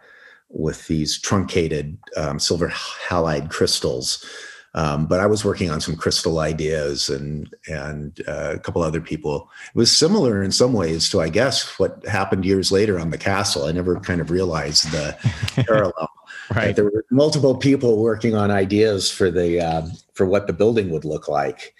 [0.49, 4.25] with these truncated um, silver halide crystals
[4.75, 9.01] um, but I was working on some crystal ideas and and uh, a couple other
[9.01, 9.51] people.
[9.69, 13.19] It was similar in some ways to, I guess, what happened years later on the
[13.19, 13.65] castle.
[13.65, 15.17] I never kind of realized the
[15.67, 16.11] parallel.
[16.55, 16.75] Right.
[16.75, 21.05] There were multiple people working on ideas for the uh, for what the building would
[21.05, 21.75] look like,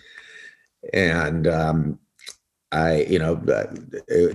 [0.93, 1.99] and um,
[2.73, 3.75] I, you know, uh,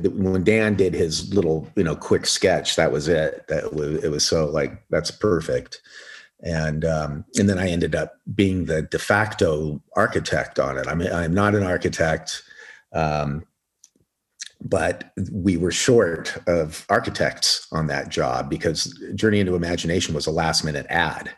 [0.10, 3.48] when Dan did his little, you know, quick sketch, that was it.
[3.50, 5.82] That was it was so like that's perfect
[6.44, 10.88] and um, and then I ended up being the de facto architect on it.
[10.88, 12.44] I mean, I'm not an architect,
[12.94, 13.44] um,
[14.62, 20.32] but we were short of architects on that job because Journey into Imagination was a
[20.32, 21.32] last minute ad.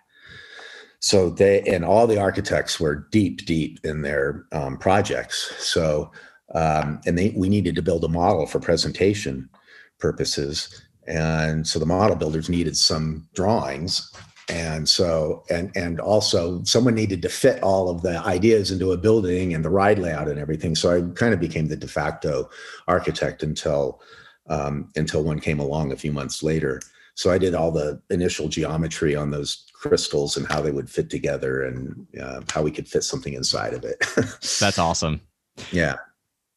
[1.00, 5.54] So they and all the architects were deep, deep in their um, projects.
[5.66, 6.12] So
[6.54, 9.50] um, and they we needed to build a model for presentation
[9.98, 10.82] purposes.
[11.08, 14.12] And so the model builders needed some drawings
[14.50, 18.98] and so and and also someone needed to fit all of the ideas into a
[18.98, 20.76] building and the ride layout and everything.
[20.76, 22.50] So i kind of became the de facto
[22.88, 24.02] architect until
[24.50, 26.82] um, until one came along a few months later.
[27.16, 31.10] So i did all the initial geometry on those crystals and how they would fit
[31.10, 34.04] together and uh, how we could fit something inside of it.
[34.60, 35.22] That's awesome.
[35.72, 35.96] Yeah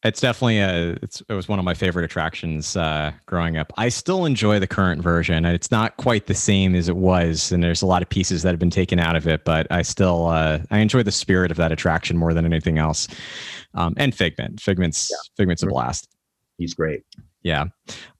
[0.03, 3.71] it's definitely a it's, it was one of my favorite attractions uh, growing up.
[3.77, 5.45] I still enjoy the current version.
[5.45, 8.49] It's not quite the same as it was and there's a lot of pieces that
[8.49, 11.57] have been taken out of it but i still uh, i enjoy the spirit of
[11.57, 13.07] that attraction more than anything else.
[13.75, 14.61] Um, and figment.
[14.61, 15.17] Figment's yeah.
[15.35, 16.07] figment's a blast.
[16.57, 17.03] He's great
[17.43, 17.65] yeah.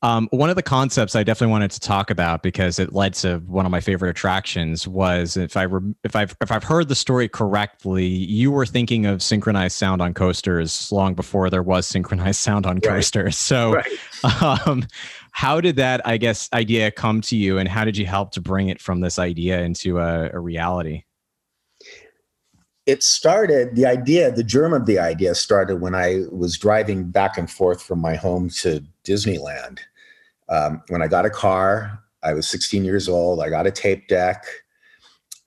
[0.02, 3.38] Um, one of the concepts I definitely wanted to talk about because it led to
[3.48, 6.96] one of my favorite attractions was if I re- if I've if I've heard the
[6.96, 12.40] story correctly, you were thinking of synchronized sound on coasters long before there was synchronized
[12.42, 12.84] sound on right.
[12.84, 13.38] coasters.
[13.38, 14.68] So, right.
[14.68, 14.86] um,
[15.32, 18.42] how did that I guess idea come to you, and how did you help to
[18.42, 21.06] bring it from this idea into a, a reality?
[22.86, 27.38] It started the idea the germ of the idea started when i was driving back
[27.38, 29.80] and forth from my home to disneyland.
[30.50, 34.08] Um, when i got a car i was 16 years old i got a tape
[34.08, 34.46] deck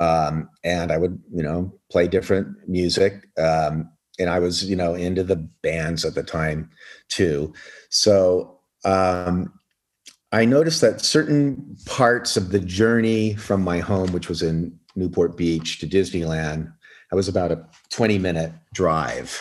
[0.01, 4.95] um, and i would you know play different music um, and i was you know
[4.95, 6.71] into the bands at the time
[7.09, 7.53] too.
[7.89, 9.53] So um,
[10.33, 15.37] i noticed that certain parts of the journey from my home which was in newport
[15.37, 16.73] beach to disneyland
[17.13, 19.41] I was about a 20 minute drive.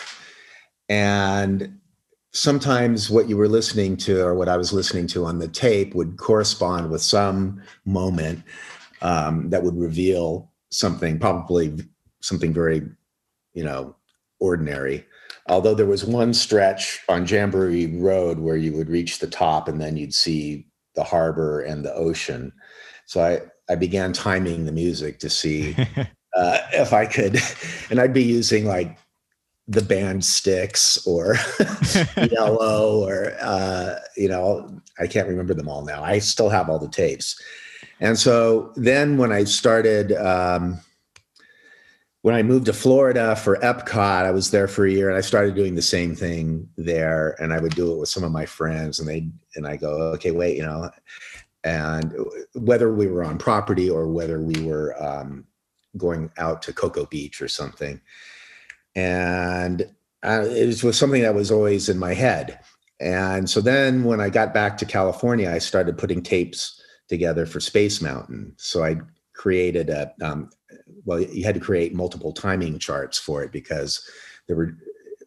[0.88, 1.78] And
[2.32, 5.94] sometimes what you were listening to or what I was listening to on the tape
[5.94, 8.42] would correspond with some moment
[9.02, 11.76] um, that would reveal something, probably
[12.20, 12.82] something very,
[13.54, 13.96] you know,
[14.38, 15.06] ordinary.
[15.48, 19.80] Although there was one stretch on Jamboree Road where you would reach the top and
[19.80, 22.52] then you'd see the harbor and the ocean.
[23.06, 25.76] So I, I began timing the music to see
[26.36, 27.40] uh, if I could,
[27.90, 28.96] and I'd be using like
[29.68, 31.34] the band Styx or
[32.14, 36.04] Yello or uh, you know I can't remember them all now.
[36.04, 37.40] I still have all the tapes,
[38.00, 40.12] and so then when I started.
[40.12, 40.80] Um,
[42.22, 45.20] when I moved to Florida for Epcot, I was there for a year and I
[45.20, 47.36] started doing the same thing there.
[47.38, 49.90] And I would do it with some of my friends and they, and I go,
[50.14, 50.90] okay, wait, you know,
[51.62, 52.12] and
[52.54, 55.46] whether we were on property or whether we were um,
[55.96, 58.00] going out to Cocoa Beach or something.
[58.94, 59.82] And
[60.22, 62.58] uh, it was something that was always in my head.
[62.98, 67.60] And so then when I got back to California, I started putting tapes together for
[67.60, 68.54] Space Mountain.
[68.56, 68.96] So I
[69.34, 70.50] created a, um,
[71.04, 74.02] well, you had to create multiple timing charts for it because
[74.46, 74.76] there were,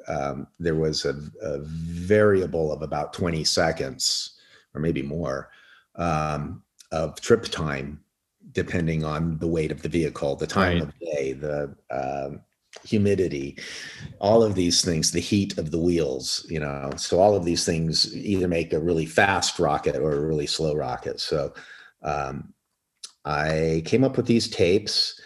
[0.08, 4.40] um, there was a, a, variable of about 20 seconds
[4.74, 5.52] or maybe more
[5.96, 8.00] um, of trip time
[8.52, 10.84] depending on the weight of the vehicle, the time right.
[10.84, 12.30] of day, the uh,
[12.84, 13.58] humidity,
[14.20, 16.92] all of these things, the heat of the wheels, you know.
[16.98, 20.76] So all of these things either make a really fast rocket or a really slow
[20.76, 21.20] rocket.
[21.20, 21.54] So
[22.04, 22.54] um,
[23.26, 25.20] I came up with these tapes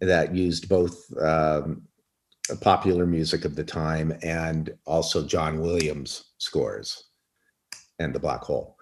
[0.00, 1.82] that used both um,
[2.60, 7.04] popular music of the time and also John Williams scores
[7.98, 8.76] and the Black Hole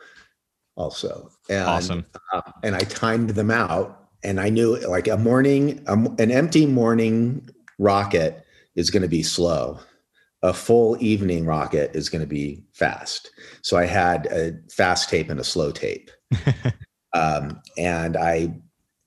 [0.79, 1.31] also.
[1.51, 2.07] And, awesome.
[2.33, 6.65] Uh, and I timed them out, and I knew like a morning, um, an empty
[6.65, 8.45] morning rocket
[8.77, 9.81] is going to be slow.
[10.43, 13.31] A full evening rocket is going to be fast.
[13.63, 16.11] So I had a fast tape and a slow tape,
[17.13, 18.55] um, and I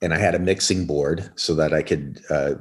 [0.01, 2.55] and I had a mixing board so that I could uh,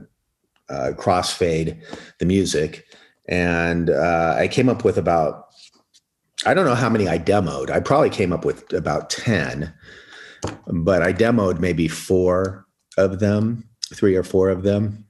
[0.68, 1.82] uh, crossfade
[2.18, 2.86] the music.
[3.28, 5.49] And uh, I came up with about
[6.46, 7.70] I don't know how many I demoed.
[7.70, 9.72] I probably came up with about 10,
[10.66, 15.06] but I demoed maybe four of them, three or four of them.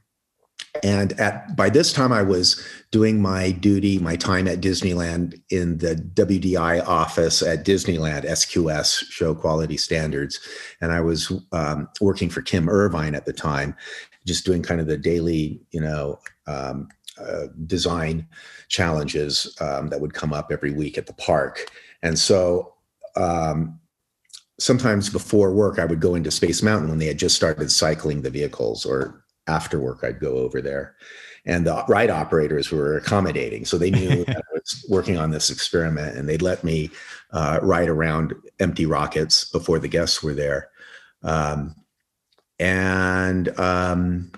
[0.82, 5.78] And at by this time, I was doing my duty, my time at Disneyland in
[5.78, 10.38] the WDI office at Disneyland, SQS, Show Quality Standards,
[10.80, 13.74] and I was um, working for Kim Irvine at the time,
[14.26, 16.88] just doing kind of the daily, you know, um,
[17.20, 18.28] uh, design
[18.70, 21.70] challenges um, that would come up every week at the park.
[22.02, 22.72] And so
[23.16, 23.78] um,
[24.58, 28.22] sometimes before work, I would go into Space Mountain when they had just started cycling
[28.22, 30.94] the vehicles, or after work, I'd go over there.
[31.46, 33.64] And the ride operators were accommodating.
[33.64, 36.90] So they knew that I was working on this experiment and they'd let me
[37.32, 40.68] uh, ride around empty rockets before the guests were there.
[41.22, 41.74] Um,
[42.58, 44.30] and um,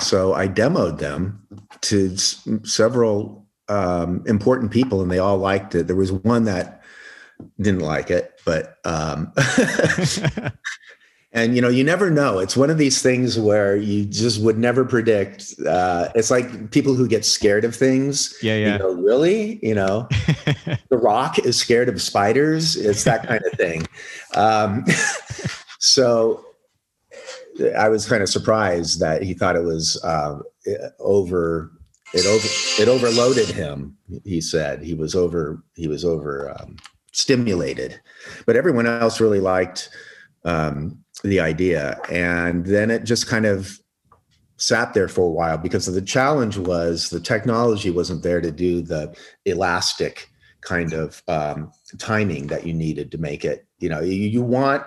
[0.00, 1.46] so I demoed them
[1.82, 5.86] to s- several um, important people, and they all liked it.
[5.86, 6.82] There was one that
[7.60, 9.32] didn't like it, but um,
[11.32, 12.38] and you know, you never know.
[12.38, 15.54] It's one of these things where you just would never predict.
[15.66, 18.34] Uh, it's like people who get scared of things.
[18.42, 18.72] Yeah, yeah.
[18.72, 20.08] You know, really, you know,
[20.88, 22.76] The Rock is scared of spiders.
[22.76, 23.86] It's that kind of thing.
[24.34, 24.84] Um,
[25.78, 26.44] so
[27.76, 30.38] I was kind of surprised that he thought it was uh,
[30.98, 31.72] over
[32.12, 32.48] it over
[32.82, 33.96] it overloaded him.
[34.24, 36.76] He said he was over he was over um,
[37.12, 38.00] stimulated,
[38.46, 39.90] but everyone else really liked
[40.44, 43.78] um, the idea, and then it just kind of
[44.56, 48.82] sat there for a while because the challenge was the technology wasn't there to do
[48.82, 50.30] the elastic
[50.60, 53.66] kind of um, timing that you needed to make it.
[53.78, 54.84] You know, you, you want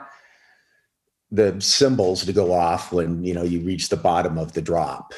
[1.32, 5.14] the cymbals to go off when you know you reach the bottom of the drop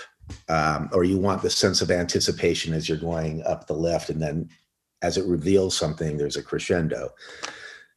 [0.48, 4.22] um, or you want the sense of anticipation as you're going up the lift and
[4.22, 4.50] then
[5.02, 7.10] as it reveals something there's a crescendo.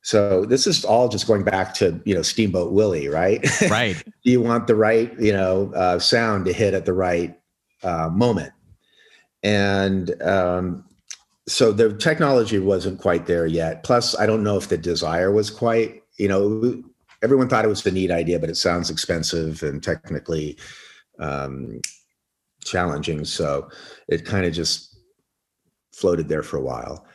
[0.03, 3.45] So this is all just going back to you know steamboat willie right?
[3.71, 4.03] Right.
[4.25, 7.39] You want the right you know uh, sound to hit at the right
[7.83, 8.53] uh, moment?
[9.43, 10.85] And um,
[11.49, 13.83] so the technology wasn't quite there yet.
[13.85, 16.83] Plus i don't know if the desire was quite you know
[17.23, 20.57] everyone thought it was a neat idea but it sounds expensive and technically
[21.19, 21.81] um,
[22.65, 23.25] challenging.
[23.25, 23.71] So
[24.09, 24.97] it kind of just
[25.95, 27.07] floated there for a while.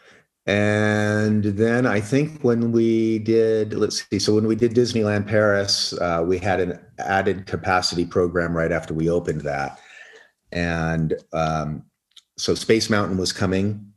[0.45, 5.93] And then I think when we did, let's see, so when we did Disneyland Paris,
[5.99, 9.79] uh, we had an added capacity program right after we opened that.
[10.53, 11.83] And um,
[12.37, 13.91] so Space Mountain was coming.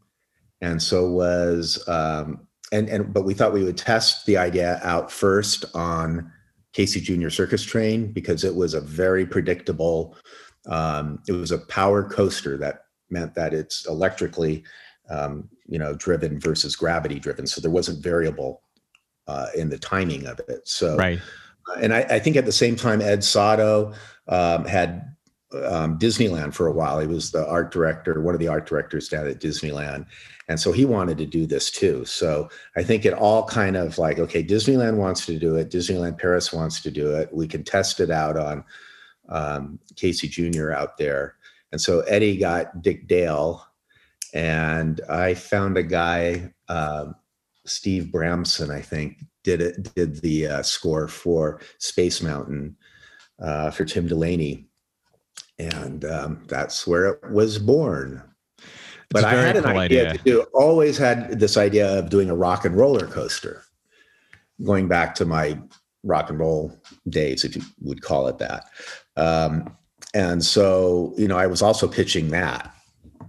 [0.61, 5.11] And so was, um, and, and, but we thought we would test the idea out
[5.11, 6.31] first on
[6.73, 10.17] Casey Junior Circus Train because it was a very predictable
[10.69, 14.65] um, it was a power coaster that meant that it's electrically,
[15.09, 17.47] um, you know, driven versus gravity driven.
[17.47, 18.63] So there wasn't variable
[19.27, 20.67] uh, in the timing of it.
[20.69, 21.21] So, right.
[21.81, 23.95] And I, I, think at the same time, Ed Sotto
[24.29, 25.15] um, had
[25.65, 27.01] um, Disneyland for a while.
[27.01, 30.07] He was the art director, one of the art directors down at Disneyland.
[30.49, 32.05] And so he wanted to do this too.
[32.05, 35.71] So I think it all kind of like, okay, Disneyland wants to do it.
[35.71, 37.33] Disneyland Paris wants to do it.
[37.33, 38.65] We can test it out on
[39.29, 40.73] um, Casey Jr.
[40.73, 41.37] out there.
[41.73, 43.65] And so Eddie got Dick Dale,
[44.35, 47.13] and I found a guy, uh,
[47.65, 52.77] Steve Bramson, I think, did it did the uh, score for Space Mountain
[53.39, 54.67] uh, for Tim Delaney,
[55.61, 58.23] and um, that's where it was born.
[59.11, 60.43] But I had an cool idea, idea, to do.
[60.55, 63.65] Always had this idea of doing a rock and roller coaster,
[64.65, 65.59] going back to my
[66.05, 66.77] rock and roll
[67.09, 68.65] days, if you would call it that.
[69.17, 69.77] Um,
[70.15, 72.73] and so, you know, I was also pitching that.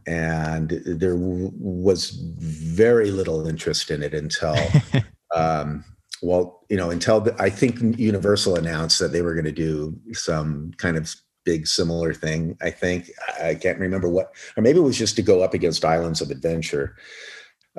[0.08, 4.56] And there w- was very little interest in it until,
[5.36, 5.84] um,
[6.22, 10.00] well, you know, until the, I think Universal announced that they were going to do
[10.14, 11.14] some kind of
[11.44, 12.58] big similar thing.
[12.62, 13.10] I think
[13.42, 16.32] I can't remember what, or maybe it was just to go up against Islands of
[16.32, 16.96] Adventure.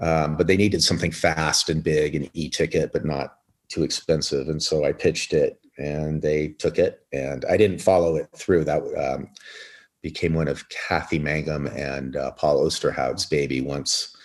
[0.00, 3.36] Um, but they needed something fast and big and e-ticket, but not
[3.68, 4.48] too expensive.
[4.48, 8.64] And so I pitched it and they took it and I didn't follow it through.
[8.64, 9.28] That um,
[10.02, 14.16] became one of Kathy Mangum and uh, Paul Osterhout's baby once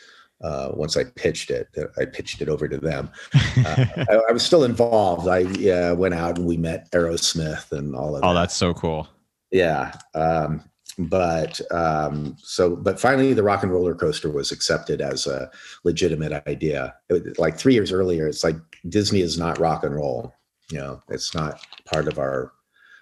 [0.42, 1.68] uh, once I pitched it.
[2.00, 3.10] I pitched it over to them.
[3.34, 5.28] Uh, I, I, was still involved.
[5.28, 8.42] I uh, went out and we met Aerosmith and all of oh, that.
[8.42, 9.08] that's so cool.
[9.52, 9.94] Yeah.
[10.14, 10.64] Um,
[10.98, 15.50] but um, so but finally the rock and roller coaster was accepted as a
[15.84, 18.56] legitimate idea it, like three years earlier it's like
[18.90, 20.34] disney is not rock and roll
[20.72, 22.52] you know it's not part of our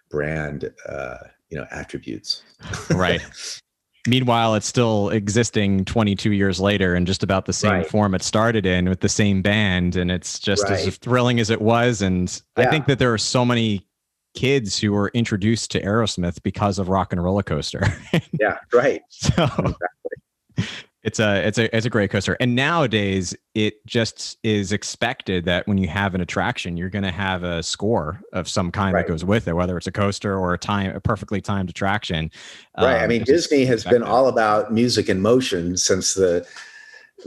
[0.09, 1.17] brand uh,
[1.49, 2.43] you know attributes
[2.91, 3.21] right
[4.07, 7.87] meanwhile it's still existing 22 years later in just about the same right.
[7.87, 10.73] form it started in with the same band and it's just right.
[10.73, 12.67] as thrilling as it was and yeah.
[12.67, 13.87] i think that there are so many
[14.35, 17.81] kids who were introduced to aerosmith because of rock and roller coaster.
[18.39, 19.01] Yeah right.
[19.09, 20.67] So exactly.
[21.03, 22.35] it's a it's a it's a great coaster.
[22.39, 27.11] And nowadays it just is expected that when you have an attraction you're going to
[27.11, 29.05] have a score of some kind right.
[29.05, 32.29] that goes with it whether it's a coaster or a time a perfectly timed attraction.
[32.77, 32.97] Right.
[32.97, 36.45] Um, i mean disney has been all about music and motion since the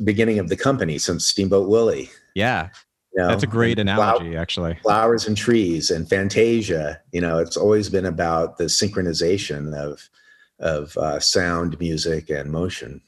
[0.05, 2.11] beginning of the company since steamboat willie.
[2.35, 2.69] Yeah
[3.19, 7.57] you know, that's a great analogy actually flowers and trees and fantasia you know it's
[7.57, 10.09] always been about the synchronization of
[10.61, 13.01] of uh, sound music and motion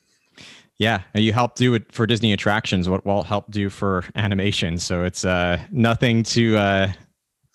[0.78, 2.88] yeah, and you helped do it for Disney attractions.
[2.88, 6.92] What Walt helped do for animation, so it's uh, nothing to uh,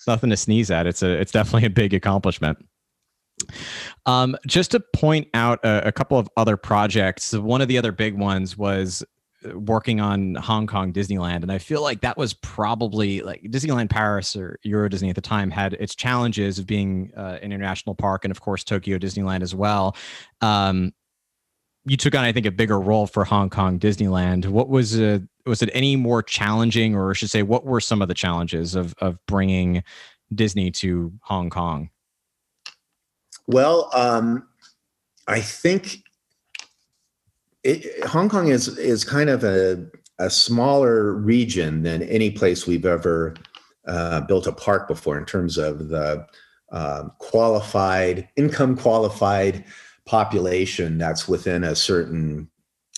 [0.08, 0.86] nothing to sneeze at.
[0.86, 2.64] It's a it's definitely a big accomplishment.
[4.06, 7.34] Um, just to point out a, a, couple of other projects.
[7.34, 9.04] One of the other big ones was
[9.54, 14.36] working on Hong Kong Disneyland, and I feel like that was probably like Disneyland Paris
[14.36, 18.26] or Euro Disney at the time had its challenges of being uh, an international park,
[18.26, 19.96] and of course Tokyo Disneyland as well.
[20.42, 20.94] Um,
[21.86, 24.48] you took on, I think, a bigger role for Hong Kong Disneyland.
[24.48, 28.02] What was uh, was it any more challenging, or I should say, what were some
[28.02, 29.84] of the challenges of of bringing
[30.34, 31.90] Disney to Hong Kong?
[33.48, 34.48] Well, um,
[35.28, 36.04] I think
[37.66, 39.86] it, Hong Kong is is kind of a
[40.20, 43.34] a smaller region than any place we've ever
[43.88, 46.26] uh, built a park before in terms of the
[46.72, 49.66] um, qualified income qualified
[50.06, 52.48] population that's within a certain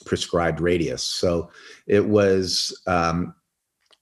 [0.05, 1.03] prescribed radius.
[1.03, 1.49] So
[1.87, 3.33] it was, um,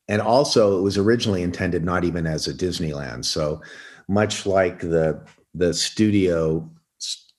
[0.07, 3.23] and also it was originally intended not even as a Disneyland.
[3.25, 3.61] So
[4.07, 6.69] much like the the studio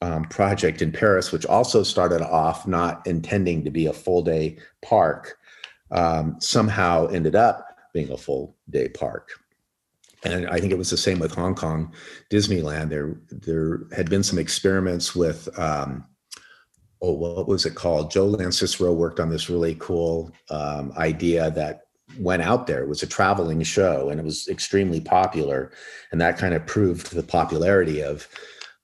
[0.03, 4.59] um, project in Paris, which also started off not intending to be a full day
[4.83, 5.39] park,
[5.91, 9.31] um, somehow ended up being a full day park.
[10.25, 11.93] And I think it was the same with Hong Kong
[12.31, 12.89] Disneyland.
[12.89, 16.05] There, there had been some experiments with, um,
[17.01, 18.11] oh, what was it called?
[18.11, 21.83] Joe Lanzisero worked on this really cool um, idea that
[22.19, 22.83] went out there.
[22.83, 25.73] It was a traveling show, and it was extremely popular,
[26.11, 28.29] and that kind of proved the popularity of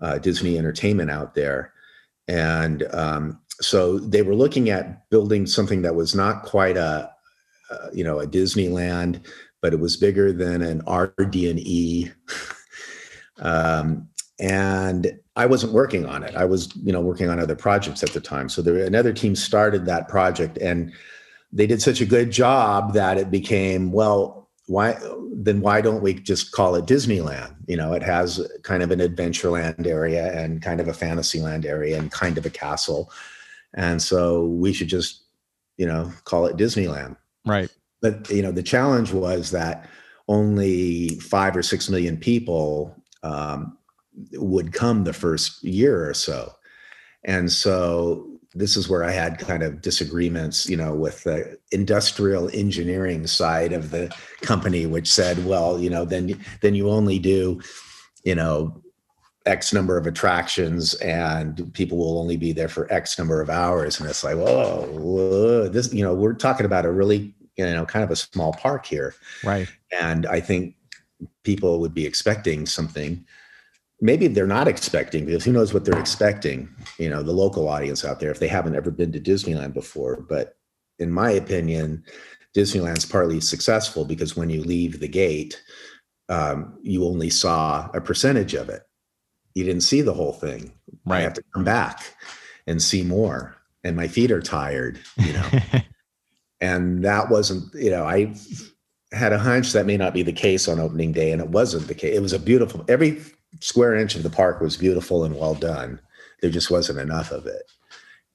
[0.02, 1.72] uh, Disney Entertainment out there.
[2.28, 7.10] And um, so they were looking at building something that was not quite a,
[7.70, 9.24] uh, you know, a Disneyland,
[9.60, 12.10] but it was bigger than an RD&E.
[13.38, 16.34] um, and I wasn't working on it.
[16.34, 18.48] I was, you know, working on other projects at the time.
[18.48, 20.92] So there, another team started that project, and
[21.52, 24.41] they did such a good job that it became well
[24.72, 24.96] why
[25.34, 27.54] then why don't we just call it Disneyland?
[27.68, 31.98] You know, it has kind of an adventureland area and kind of a fantasyland area
[31.98, 33.12] and kind of a castle.
[33.74, 35.24] And so we should just,
[35.76, 37.16] you know, call it Disneyland.
[37.44, 37.70] Right.
[38.00, 39.86] But you know, the challenge was that
[40.26, 43.76] only five or six million people um,
[44.32, 46.50] would come the first year or so.
[47.24, 52.50] And so this is where I had kind of disagreements, you know, with the industrial
[52.52, 57.60] engineering side of the company, which said, well, you know, then then you only do,
[58.24, 58.82] you know,
[59.46, 63.98] X number of attractions and people will only be there for X number of hours.
[63.98, 67.84] And it's like, whoa, whoa, this, you know, we're talking about a really, you know,
[67.84, 69.14] kind of a small park here.
[69.42, 69.68] Right.
[69.98, 70.76] And I think
[71.42, 73.24] people would be expecting something
[74.02, 78.04] maybe they're not expecting because who knows what they're expecting you know the local audience
[78.04, 80.20] out there if they haven't ever been to disneyland before.
[80.28, 80.56] But
[80.98, 82.04] in my opinion
[82.54, 85.62] disneyland's partly successful because when you leave the gate
[86.28, 88.82] um, you only saw a percentage of it.
[89.54, 90.72] You didn't see the whole thing.
[91.06, 91.18] Right.
[91.18, 92.14] i have to come back
[92.66, 95.48] and see more and my feet are tired you know?
[96.60, 98.34] And that wasn't you know i
[99.12, 101.88] had a hunch that may not be the case on opening day and it wasn't
[101.88, 103.20] the case it was a beautiful every
[103.60, 106.00] square inch of the park was beautiful and well done.
[106.40, 107.70] There just wasn't enough of it.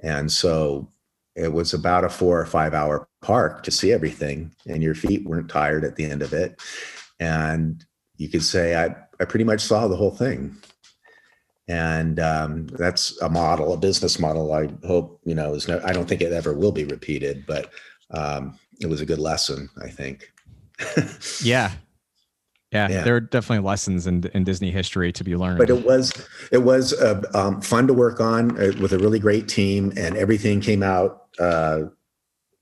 [0.01, 0.89] And so
[1.36, 5.26] it was about a four or five hour park to see everything, and your feet
[5.26, 6.59] weren't tired at the end of it.
[7.20, 7.86] And
[8.18, 10.55] you could say, I, I pretty much saw the whole thing.
[11.68, 14.53] And um, that's a model, a business model.
[14.53, 17.70] I hope, you know, is no, I don't think it ever will be repeated, but
[18.11, 20.32] um, it was a good lesson, I think.
[21.43, 21.72] yeah,
[22.72, 25.57] yeah, yeah, there are definitely lessons in, in Disney history to be learned.
[25.57, 26.11] But it was
[26.51, 30.18] it was uh, um, fun to work on uh, with a really great team, and
[30.18, 31.84] everything came out uh,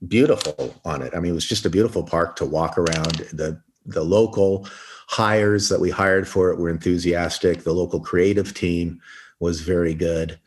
[0.08, 1.14] beautiful on it.
[1.16, 3.16] I mean, it was just a beautiful park to walk around.
[3.34, 4.68] the The local
[5.08, 7.64] hires that we hired for it were enthusiastic.
[7.64, 9.02] The local creative team
[9.40, 10.40] was very good.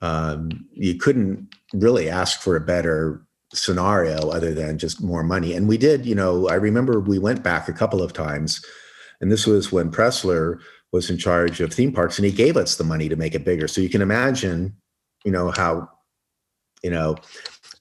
[0.00, 5.54] Um, you couldn't really ask for a better scenario other than just more money.
[5.54, 8.64] And we did, you know, I remember we went back a couple of times
[9.22, 10.58] and this was when Pressler
[10.90, 13.44] was in charge of theme parks and he gave us the money to make it
[13.44, 13.66] bigger.
[13.66, 14.76] So you can imagine,
[15.24, 15.88] you know, how,
[16.82, 17.16] you know,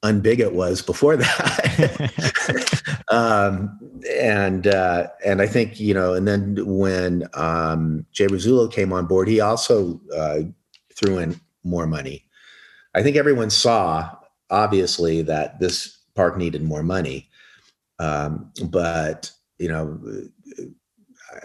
[0.03, 2.83] unbig it was before that.
[3.11, 3.77] um,
[4.09, 9.05] and uh, and I think you know, and then when um, Jay Rasulo came on
[9.05, 10.39] board, he also uh,
[10.95, 12.25] threw in more money.
[12.95, 14.11] I think everyone saw
[14.49, 17.29] obviously that this park needed more money,
[17.99, 19.99] um, but you know,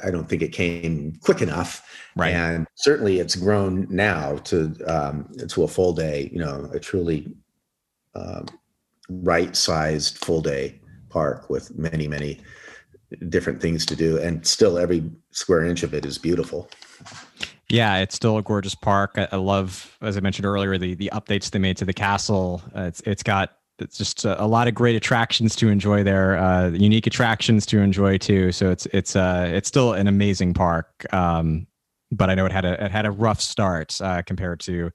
[0.02, 1.88] I don't think it came quick enough.
[2.16, 2.34] Right.
[2.34, 7.34] And certainly it's grown now to um, to a full day, you know, a truly
[8.14, 8.46] um,
[9.08, 12.40] right sized full day park with many, many
[13.28, 14.18] different things to do.
[14.18, 16.68] And still every square inch of it is beautiful.
[17.68, 19.12] Yeah, it's still a gorgeous park.
[19.16, 22.62] I, I love, as I mentioned earlier, the the updates they made to the castle.
[22.76, 26.38] Uh, it's it's got it's just a, a, lot of great attractions to enjoy there,
[26.38, 28.52] uh, unique attractions to enjoy too.
[28.52, 31.04] So it's it's uh it's still an amazing park.
[31.12, 31.66] Um,
[32.10, 34.90] but I know it had a it had a rough start uh, compared to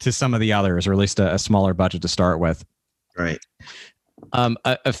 [0.00, 2.64] to some of the others, or at least a, a smaller budget to start with.
[3.16, 3.38] Right.
[4.32, 4.94] Um, a, a,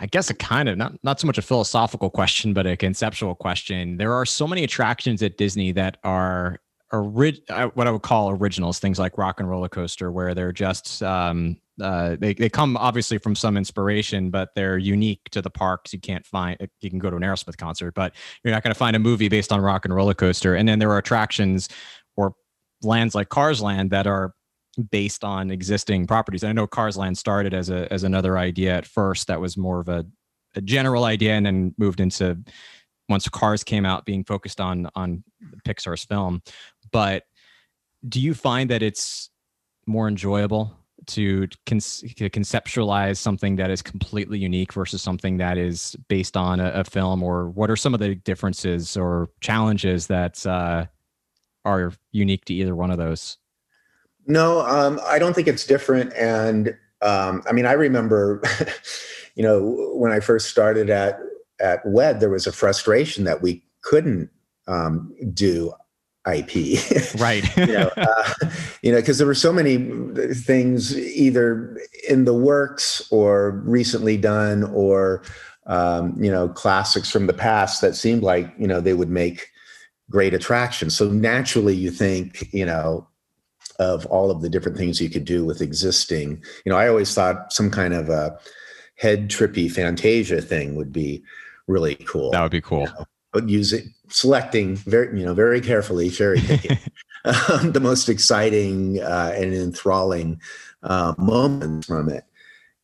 [0.00, 3.34] I guess a kind of not not so much a philosophical question, but a conceptual
[3.34, 3.96] question.
[3.96, 6.60] There are so many attractions at Disney that are
[6.92, 10.52] ori- uh, what I would call originals, things like Rock and Roller Coaster, where they're
[10.52, 15.50] just um, uh, they they come obviously from some inspiration, but they're unique to the
[15.50, 15.92] parks.
[15.92, 18.78] You can't find you can go to an Aerosmith concert, but you're not going to
[18.78, 20.54] find a movie based on Rock and Roller Coaster.
[20.54, 21.68] And then there are attractions
[22.16, 22.34] or
[22.82, 24.34] lands like Cars Land that are
[24.90, 26.42] based on existing properties.
[26.42, 29.56] And I know Cars Land started as a as another idea at first that was
[29.56, 30.04] more of a,
[30.54, 32.38] a general idea, and then moved into
[33.08, 35.24] once Cars came out, being focused on on
[35.66, 36.40] Pixar's film.
[36.92, 37.24] But
[38.08, 39.30] do you find that it's
[39.86, 40.76] more enjoyable
[41.08, 46.70] to, con- conceptualize something that is completely unique versus something that is based on a,
[46.70, 50.86] a film or what are some of the differences or challenges that uh,
[51.64, 53.38] are unique to either one of those?
[54.26, 58.42] No um, i don't think it's different and um, i mean i remember
[59.34, 61.20] you know when i first started at
[61.60, 64.30] at wed there was a frustration that we couldn't
[64.66, 65.72] um, do
[66.26, 66.78] IP.
[67.20, 67.44] Right.
[67.56, 68.32] you know, uh,
[68.82, 69.76] you know, because there were so many
[70.34, 75.22] things either in the works or recently done or
[75.66, 79.50] um, you know classics from the past that seemed like you know they would make
[80.10, 80.96] great attractions.
[80.96, 83.06] So naturally, you think you know
[83.78, 86.42] of all of the different things you could do with existing.
[86.64, 88.38] You know, I always thought some kind of a
[88.96, 91.22] head trippy Fantasia thing would be
[91.66, 92.30] really cool.
[92.30, 92.80] That would be cool.
[92.80, 93.06] You know?
[93.46, 96.78] Using selecting very you know very carefully cherry picking
[97.24, 100.40] um, the most exciting uh, and enthralling
[100.82, 102.24] uh, moments from it.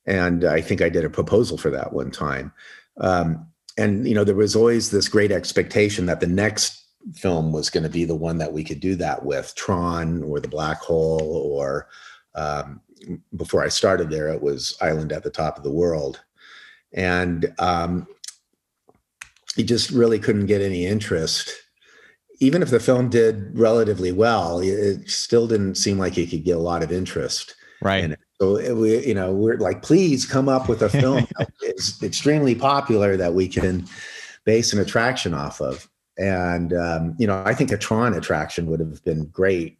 [0.07, 2.53] And i think i did a proposal for that one time.
[2.98, 3.46] Um,
[3.78, 6.84] and you know there was always this great expectation that the next
[7.14, 10.38] film was going to be the one that we could do that with tron or
[10.40, 11.88] the black hole or
[12.34, 12.80] um,
[13.36, 16.20] before i started there it was island at the top of the world.
[16.92, 18.07] And um,
[19.61, 21.52] he just really couldn't get any interest.
[22.38, 26.56] Even if the film did relatively well, it still didn't seem like he could get
[26.56, 27.54] a lot of interest.
[27.82, 28.16] Right.
[28.40, 32.02] So it, we, you know, we're like, please come up with a film that is
[32.02, 33.86] extremely popular that we can
[34.46, 35.86] base an attraction off of.
[36.16, 39.78] And um, you know, I think a Tron attraction would have been great,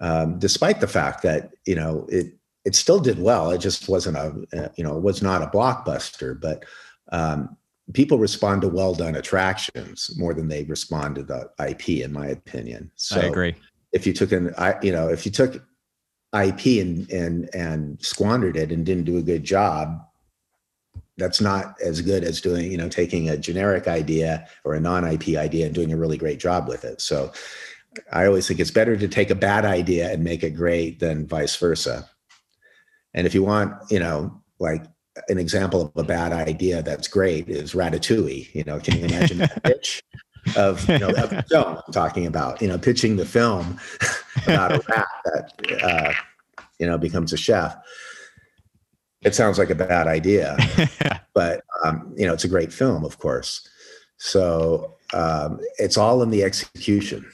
[0.00, 2.34] um, despite the fact that you know it
[2.64, 3.50] it still did well.
[3.50, 6.64] It just wasn't a you know it was not a blockbuster, but
[7.12, 7.56] um,
[7.92, 12.28] people respond to well done attractions more than they respond to the IP, in my
[12.28, 12.90] opinion.
[12.96, 13.54] So I agree.
[13.92, 15.62] If you took an, I, you know, if you took
[16.34, 20.00] IP and and and squandered it and didn't do a good job,
[21.16, 25.36] that's not as good as doing, you know, taking a generic idea or a non-IP
[25.36, 27.00] idea and doing a really great job with it.
[27.00, 27.32] So
[28.12, 31.28] I always think it's better to take a bad idea and make it great than
[31.28, 32.08] vice versa.
[33.12, 34.84] And if you want, you know, like
[35.28, 38.54] an example of a bad idea that's great is Ratatouille.
[38.54, 40.02] You know, can you imagine that pitch
[40.56, 42.60] of you know of the film I'm talking about?
[42.60, 43.78] You know, pitching the film
[44.44, 46.12] about a rat that uh,
[46.78, 47.76] you know becomes a chef.
[49.22, 50.56] It sounds like a bad idea,
[51.34, 53.66] but um, you know it's a great film, of course.
[54.18, 57.24] So um, it's all in the execution.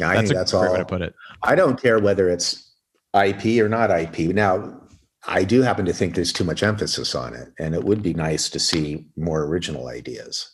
[0.00, 0.72] I that's think that's all.
[0.72, 1.14] Way to put it.
[1.42, 2.72] I don't care whether it's
[3.14, 4.34] IP or not IP.
[4.34, 4.81] Now,
[5.24, 8.14] I do happen to think there's too much emphasis on it, and it would be
[8.14, 10.50] nice to see more original ideas.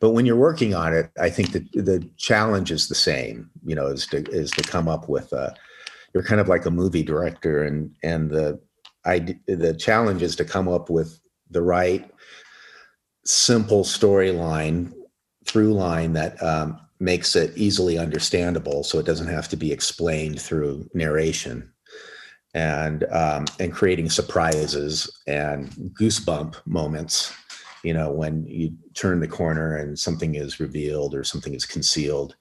[0.00, 3.50] But when you're working on it, I think that the challenge is the same.
[3.64, 5.54] You know, is to is to come up with a.
[6.12, 8.60] You're kind of like a movie director, and and the
[9.04, 11.18] I the challenge is to come up with
[11.50, 12.10] the right
[13.24, 14.92] simple storyline
[15.46, 20.40] through line that um, makes it easily understandable, so it doesn't have to be explained
[20.40, 21.73] through narration
[22.54, 27.34] and um, and creating surprises and goosebump moments
[27.84, 32.34] you know when you turn the corner and something is revealed or something is concealed.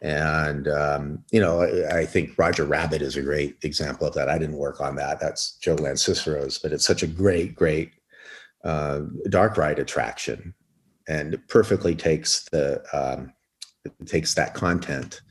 [0.00, 4.28] And um, you know I, I, think roger rabbit is a great example of that.
[4.28, 5.18] I didn't work on that.
[5.20, 7.92] That's joe lanzisero's but it's such a great great
[8.64, 10.54] uh, dark ride attraction
[11.08, 13.32] and perfectly takes the um,
[14.06, 15.22] takes that content.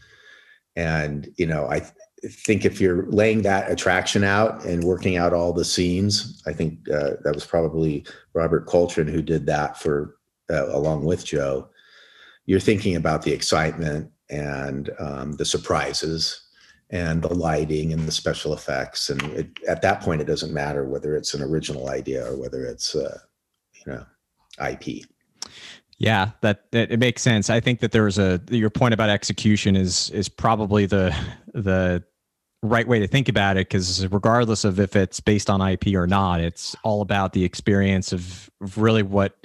[0.75, 1.81] And you know i
[2.29, 6.89] think if you're laying that attraction out and working out all the scenes, I think
[6.89, 10.17] uh, that was probably Robert Coltrane who did that for
[10.49, 11.69] uh, along with Joe.
[12.45, 16.41] You're thinking about the excitement and um, the surprises
[16.91, 20.85] and the lighting and the special effects, and it, at that point, it doesn't matter
[20.85, 23.17] whether it's an original idea or whether it's uh,
[23.73, 24.05] you know
[24.63, 25.03] IP.
[25.97, 27.49] Yeah, that, that it makes sense.
[27.49, 31.15] I think that there's a your point about execution is is probably the
[31.53, 32.03] the
[32.65, 36.07] right way to think about it because regardless of if it's based on IP or
[36.07, 39.37] not, it's all about the experience of really what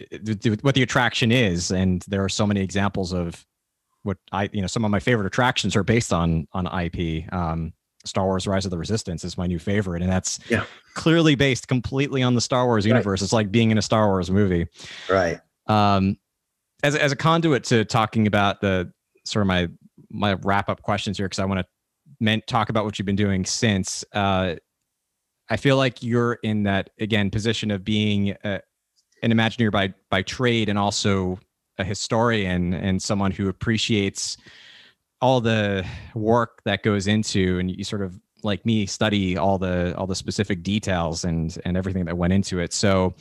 [0.62, 1.70] what the attraction is.
[1.70, 3.44] And there are so many examples of
[4.02, 7.32] what I you know some of my favorite attractions are based on on IP.
[7.32, 7.72] Um,
[8.04, 10.64] Star Wars: Rise of the Resistance is my new favorite, and that's yeah.
[10.94, 13.20] clearly based completely on the Star Wars universe.
[13.20, 13.24] Right.
[13.26, 14.66] It's like being in a Star Wars movie,
[15.08, 15.38] right?
[15.66, 16.16] Um,
[16.82, 18.90] as as a conduit to talking about the
[19.26, 19.68] sort of my
[20.10, 21.66] my wrap up questions here, because I want to
[22.20, 24.04] meant talk about what you've been doing since.
[24.12, 24.56] Uh,
[25.48, 28.60] I feel like you're in that again position of being a,
[29.22, 31.38] an Imagineer by by trade and also
[31.78, 34.36] a historian and someone who appreciates
[35.20, 39.94] all the work that goes into and you sort of like me study all the
[39.96, 43.14] all the specific details and and everything that went into it so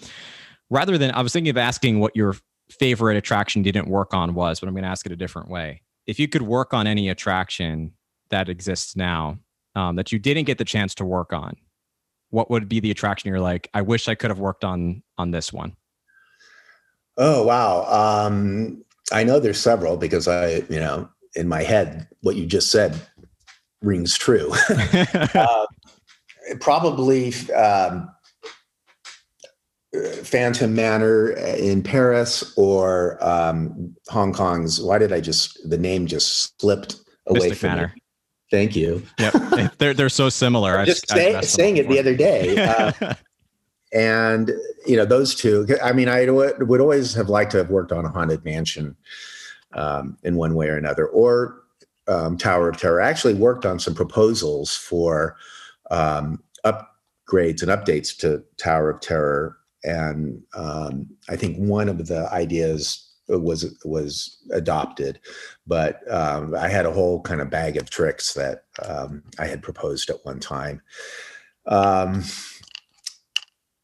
[0.70, 2.36] rather than i was thinking of asking what your
[2.70, 5.82] favorite attraction didn't work on was but i'm going to ask it a different way
[6.08, 7.92] if you could work on any attraction
[8.30, 9.38] that exists now
[9.76, 11.56] um, that you didn't get the chance to work on
[12.32, 15.32] what would be the attraction you're like i wish i could have worked on on
[15.32, 15.76] this one
[17.18, 22.36] oh wow um, i know there's several because i you know in my head, what
[22.36, 23.00] you just said
[23.82, 24.52] rings true.
[25.34, 25.66] uh,
[26.60, 28.10] probably um,
[30.24, 34.82] Phantom Manor in Paris or um, Hong Kong's.
[34.82, 36.96] Why did I just the name just slipped
[37.28, 37.94] away Mystic from Manor.
[37.96, 38.02] me?
[38.52, 39.04] Thank you.
[39.20, 40.78] Yep, they're they're so similar.
[40.78, 42.58] i just say, saying it the other day.
[42.58, 43.14] Uh,
[43.94, 44.52] and
[44.88, 45.68] you know those two.
[45.84, 48.96] I mean, I would, would always have liked to have worked on a haunted mansion
[49.74, 51.62] um, in one way or another, or
[52.08, 53.02] um, Tower of Terror.
[53.02, 55.38] I actually worked on some proposals for
[55.92, 62.32] um, upgrades and updates to Tower of Terror, and um, I think one of the
[62.34, 65.20] ideas was was adopted,
[65.70, 69.62] but um, I had a whole kind of bag of tricks that um, I had
[69.62, 70.82] proposed at one time.
[71.68, 72.24] Um,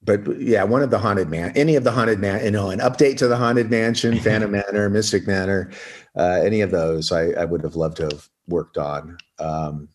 [0.01, 2.79] but yeah, one of the haunted man, any of the haunted man, you know, an
[2.79, 5.71] update to the haunted mansion, Phantom Manor, Mystic Manor,
[6.15, 9.17] uh, any of those, I, I, would have loved to have worked on.
[9.38, 9.89] Um,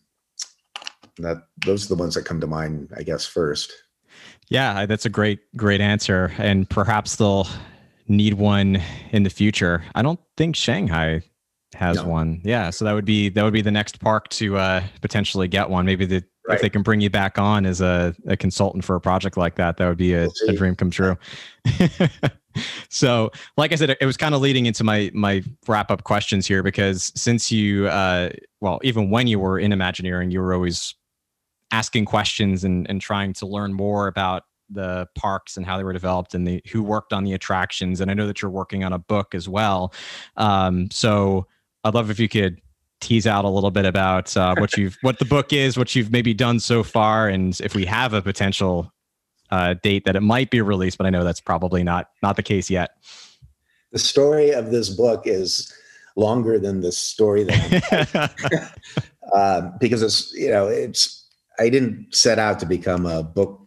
[1.17, 3.73] that those are the ones that come to mind, I guess, first.
[4.47, 7.47] Yeah, that's a great, great answer, and perhaps they'll
[8.07, 8.81] need one
[9.11, 9.83] in the future.
[9.93, 11.21] I don't think Shanghai
[11.73, 12.07] has no.
[12.07, 12.41] one.
[12.43, 15.69] Yeah, so that would be that would be the next park to uh, potentially get
[15.69, 15.85] one.
[15.85, 16.55] Maybe the right.
[16.55, 19.55] if they can bring you back on as a, a consultant for a project like
[19.55, 21.17] that, that would be a, we'll a dream come true.
[22.89, 26.45] so, like I said, it was kind of leading into my my wrap up questions
[26.47, 30.95] here because since you, uh, well, even when you were in Imagineering, you were always
[31.71, 34.43] asking questions and and trying to learn more about
[34.73, 38.01] the parks and how they were developed and the who worked on the attractions.
[38.01, 39.93] And I know that you're working on a book as well.
[40.37, 41.47] Um, so
[41.83, 42.61] I'd love if you could
[42.99, 46.11] tease out a little bit about uh, what you've what the book is, what you've
[46.11, 48.91] maybe done so far, and if we have a potential
[49.49, 50.97] uh, date that it might be released.
[50.97, 52.91] But I know that's probably not not the case yet.
[53.91, 55.73] The story of this book is
[56.15, 58.29] longer than the story that
[59.33, 61.27] uh, because it's you know it's
[61.59, 63.59] I didn't set out to become a book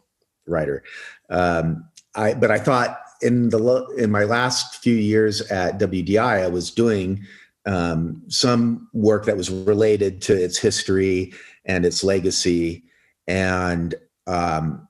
[0.47, 0.83] writer.
[1.31, 1.85] Um,
[2.15, 6.71] I but I thought in the in my last few years at WDI, I was
[6.71, 7.25] doing
[7.67, 11.33] um, some work that was related to its history
[11.65, 12.85] and its legacy,
[13.27, 13.95] and
[14.27, 14.87] um,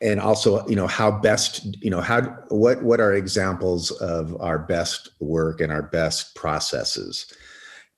[0.00, 4.58] and also you know how best you know how what what are examples of our
[4.58, 7.32] best work and our best processes.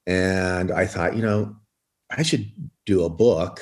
[0.06, 1.56] And I thought, you know,
[2.10, 2.50] I should
[2.84, 3.60] do a book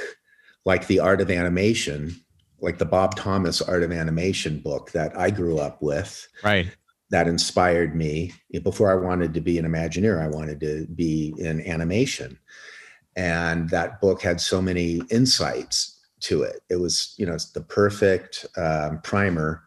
[0.64, 2.16] like the art of animation
[2.60, 6.28] like the Bob Thomas Art of Animation book that I grew up with.
[6.44, 6.68] Right
[7.12, 8.32] that inspired me.
[8.62, 12.38] Before I wanted to be an Imagineer, I wanted to be in animation.
[13.14, 16.62] And that book had so many insights to it.
[16.70, 19.62] It was, you know, the perfect um, primer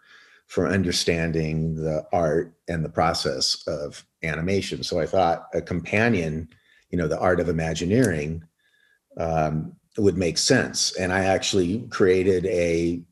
[0.48, 4.84] for understanding the art and the process of animation.
[4.84, 6.50] So I thought a companion,
[6.90, 8.44] you know, the art of Imagineering
[9.18, 10.96] um, would make sense.
[10.96, 13.04] And I actually created a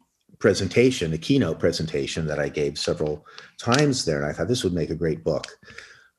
[0.44, 3.26] presentation, a keynote presentation that I gave several
[3.58, 4.18] times there.
[4.18, 5.48] And I thought this would make a great book.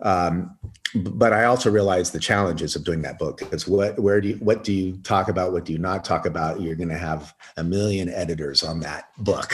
[0.00, 0.56] Um,
[0.94, 4.36] but I also realized the challenges of doing that book because what, where do you,
[4.36, 5.52] what do you talk about?
[5.52, 6.62] What do you not talk about?
[6.62, 9.52] You're going to have a million editors on that book.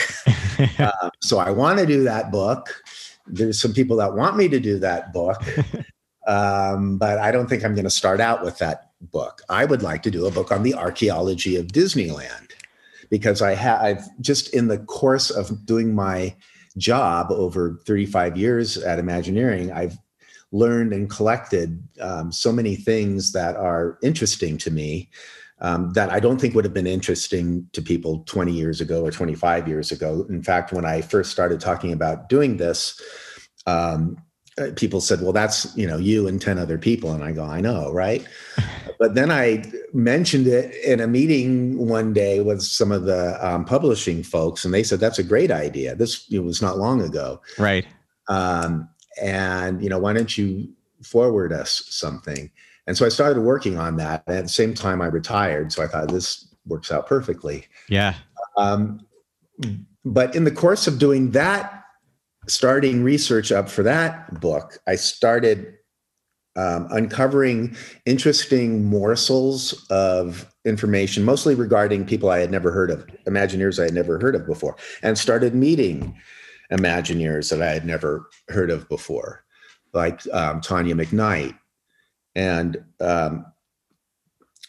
[0.79, 2.73] uh, so I want to do that book.
[3.27, 5.43] There's some people that want me to do that book.
[6.27, 9.41] Um, but I don't think I'm going to start out with that book.
[9.49, 12.50] I would like to do a book on the archaeology of Disneyland
[13.11, 16.35] because I have I've just in the course of doing my
[16.77, 19.97] job over 35 years at Imagineering, I've
[20.51, 25.09] learned and collected um, so many things that are interesting to me
[25.59, 29.11] um, that I don't think would have been interesting to people 20 years ago or
[29.11, 30.25] 25 years ago.
[30.29, 32.99] In fact, when I first started talking about doing this,
[33.67, 34.17] um,
[34.57, 37.43] uh, people said, "Well, that's you know you and 10 other people," and I go,
[37.43, 38.25] "I know, right?"
[39.01, 43.65] but then I mentioned it in a meeting one day with some of the um,
[43.65, 45.95] publishing folks, and they said that's a great idea.
[45.95, 47.83] This it was not long ago, right?
[48.29, 48.87] Um,
[49.19, 50.71] and you know, why don't you
[51.03, 52.51] forward us something?
[52.85, 54.23] And so I started working on that.
[54.27, 57.65] And at the same time, I retired, so I thought this works out perfectly.
[57.89, 58.13] Yeah.
[58.55, 59.03] Um,
[60.05, 61.85] but in the course of doing that,
[62.47, 65.73] starting research up for that book, I started
[66.55, 67.75] um, uncovering
[68.05, 73.93] interesting morsels of information, mostly regarding people I had never heard of, Imagineers I had
[73.93, 76.15] never heard of before, and started meeting
[76.71, 79.43] Imagineers that I had never heard of before,
[79.93, 81.57] like um, Tanya McKnight.
[82.35, 83.45] And um,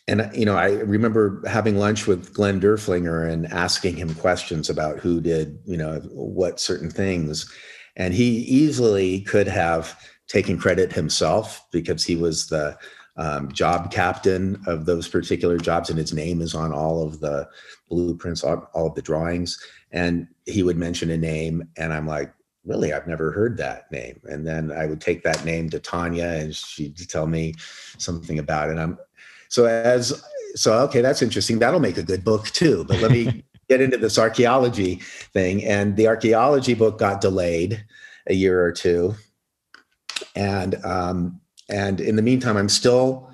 [0.09, 4.99] and you know, I remember having lunch with Glenn Derflinger and asking him questions about
[4.99, 7.51] who did, you know, what certain things,
[7.97, 9.97] and he easily could have
[10.29, 12.77] taking credit himself because he was the
[13.17, 17.49] um, job captain of those particular jobs, and his name is on all of the
[17.89, 19.63] blueprints, all, all of the drawings.
[19.91, 22.33] And he would mention a name, and I'm like,
[22.65, 24.21] really, I've never heard that name.
[24.25, 27.55] And then I would take that name to Tanya, and she'd tell me
[27.99, 28.73] something about it.
[28.73, 28.99] And I'm
[29.49, 30.23] so as
[30.55, 31.59] so okay, that's interesting.
[31.59, 32.85] That'll make a good book too.
[32.85, 34.97] But let me get into this archaeology
[35.33, 35.65] thing.
[35.65, 37.85] And the archaeology book got delayed
[38.27, 39.15] a year or two
[40.35, 43.31] and um, and in the meantime, I'm still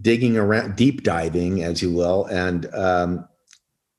[0.00, 3.28] digging around, deep diving, as you will, and um,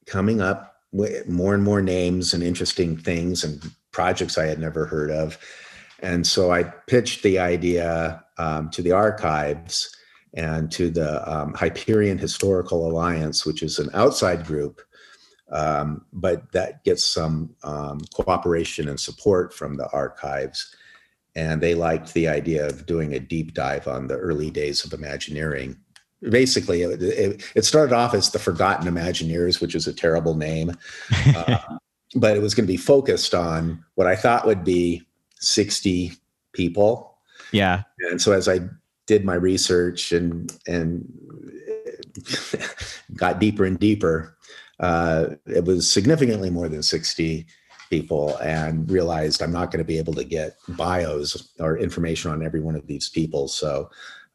[0.06, 4.86] coming up with more and more names and interesting things and projects I had never
[4.86, 5.38] heard of.
[6.02, 9.96] And so I pitched the idea um, to the archives
[10.34, 14.82] and to the um, Hyperion Historical Alliance, which is an outside group,
[15.52, 20.76] um, but that gets some um, cooperation and support from the archives
[21.36, 24.94] and they liked the idea of doing a deep dive on the early days of
[24.94, 25.78] Imagineering.
[26.22, 30.72] Basically, it, it, it started off as the Forgotten Imagineers, which is a terrible name,
[31.36, 31.58] uh,
[32.16, 35.04] but it was going to be focused on what I thought would be
[35.40, 36.14] 60
[36.54, 37.18] people.
[37.52, 37.84] Yeah.
[38.10, 38.62] And so as I
[39.08, 41.06] did my research and and
[43.16, 44.36] got deeper and deeper,
[44.80, 47.46] uh, it was significantly more than 60
[47.90, 52.44] people and realized I'm not going to be able to get bios or information on
[52.44, 53.48] every one of these people.
[53.48, 53.90] So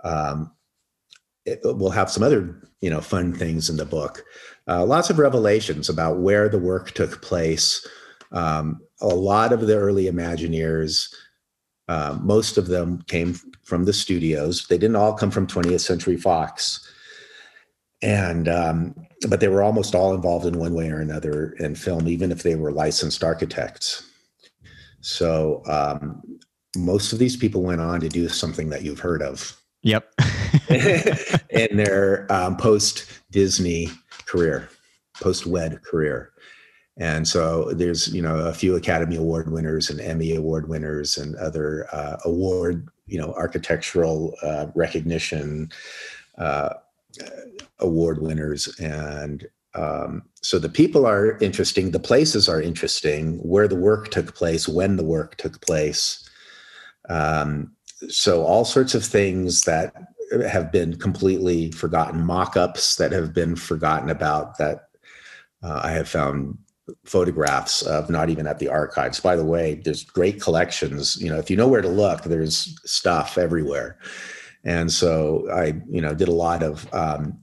[0.05, 0.53] um,
[1.45, 4.25] it, we'll have some other you know fun things in the book.
[4.69, 7.87] Uh, lots of revelations about where the work took place.
[8.33, 11.13] Um, a lot of the early Imagineers,
[11.89, 13.35] uh, most of them came
[13.65, 14.67] from the studios.
[14.67, 16.87] They didn't all come from 20th Century Fox
[18.03, 18.95] and um,
[19.29, 22.43] but they were almost all involved in one way or another in film, even if
[22.43, 24.05] they were licensed architects.
[25.01, 26.23] So um,
[26.77, 29.57] most of these people went on to do something that you've heard of.
[29.83, 30.13] Yep.
[31.51, 33.89] in their um, post Disney
[34.27, 34.69] career,
[35.21, 36.33] post Wed career.
[36.99, 41.35] And so there's, you know, a few Academy Award winners and Emmy Award winners and
[41.37, 45.71] other uh, award, you know, architectural uh, recognition
[46.37, 46.75] uh,
[47.79, 48.69] award winners.
[48.79, 54.35] And um, so the people are interesting the places are interesting where the work took
[54.35, 56.29] place when the work took place.
[57.09, 57.73] Um,
[58.09, 59.95] so all sorts of things that
[60.49, 64.87] have been completely forgotten mock-ups that have been forgotten about that
[65.65, 66.57] uh, i have found
[67.05, 69.21] photographs of not even at the archives.
[69.21, 71.21] By the way there's great collections.
[71.21, 73.99] You know if you know where to look there's stuff everywhere
[74.65, 77.43] and so i you know did a lot of um,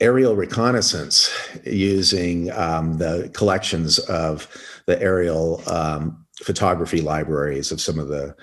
[0.00, 1.30] aerial reconnaissance
[1.64, 4.48] using um, the collections of
[4.86, 8.34] the aerial um, photography libraries of some of the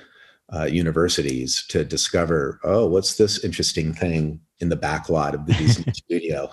[0.54, 5.54] uh, universities to discover, oh, what's this interesting thing in the back lot of the
[5.54, 6.50] Disney studio?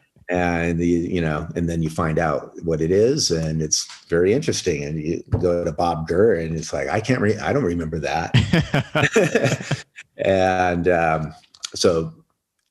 [0.28, 4.32] and the, you know, and then you find out what it is, and it's very
[4.32, 4.82] interesting.
[4.82, 7.98] And you go to Bob Gurr, and it's like, I can't, re- I don't remember
[8.00, 9.84] that.
[10.16, 11.34] and um,
[11.74, 12.12] so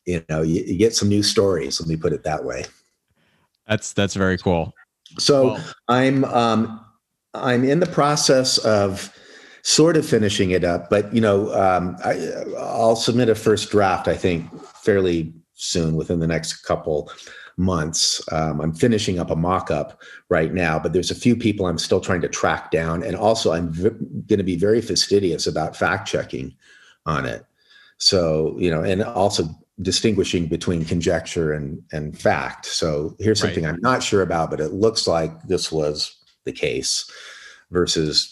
[0.05, 2.63] you know you, you, get some new stories let me put it that way
[3.67, 4.73] that's that's very cool
[5.17, 6.85] so well, i'm um
[7.33, 9.13] i'm in the process of
[9.63, 14.07] sort of finishing it up but you know um I, i'll submit a first draft
[14.07, 14.49] i think
[14.83, 17.11] fairly soon within the next couple
[17.57, 21.77] months um, i'm finishing up a mock-up right now but there's a few people i'm
[21.77, 23.89] still trying to track down and also i'm v-
[24.27, 26.53] going to be very fastidious about fact checking
[27.05, 27.45] on it
[27.97, 29.43] so you know and also
[29.81, 32.65] distinguishing between conjecture and and fact.
[32.65, 33.73] So here's something right.
[33.73, 37.09] I'm not sure about, but it looks like this was the case
[37.71, 38.31] versus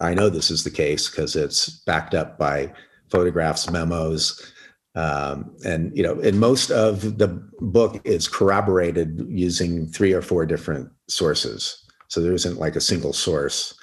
[0.00, 2.72] I know this is the case because it's backed up by
[3.10, 4.52] photographs, memos,
[4.94, 7.28] Um, and you know, and most of the
[7.60, 11.84] book is corroborated using three or four different sources.
[12.08, 13.74] So there isn't like a single source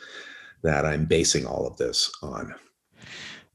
[0.63, 2.53] that I'm basing all of this on.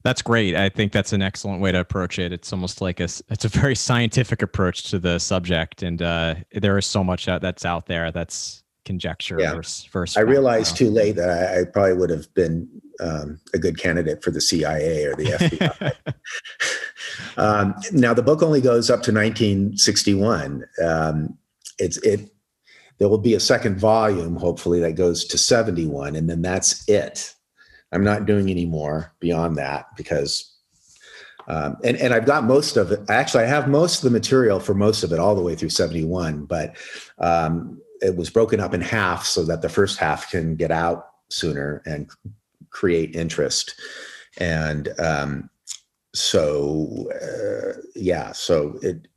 [0.03, 0.55] That's great.
[0.55, 2.33] I think that's an excellent way to approach it.
[2.33, 6.77] It's almost like a it's a very scientific approach to the subject, and uh, there
[6.77, 9.53] is so much that that's out there that's conjecture yeah.
[9.53, 12.67] versus, versus I realized too late that I, I probably would have been
[12.99, 16.13] um, a good candidate for the CIA or the FBI.
[17.37, 20.65] um, now the book only goes up to 1961.
[20.83, 21.37] Um,
[21.79, 22.29] it's it.
[22.99, 27.33] There will be a second volume, hopefully, that goes to 71, and then that's it.
[27.91, 30.51] I'm not doing any more beyond that because,
[31.47, 33.01] um, and and I've got most of it.
[33.09, 35.69] Actually, I have most of the material for most of it all the way through
[35.69, 36.75] 71, but
[37.19, 41.07] um, it was broken up in half so that the first half can get out
[41.29, 42.09] sooner and
[42.73, 43.75] create interest.
[44.37, 45.49] And um,
[46.13, 49.07] so, uh, yeah, so it.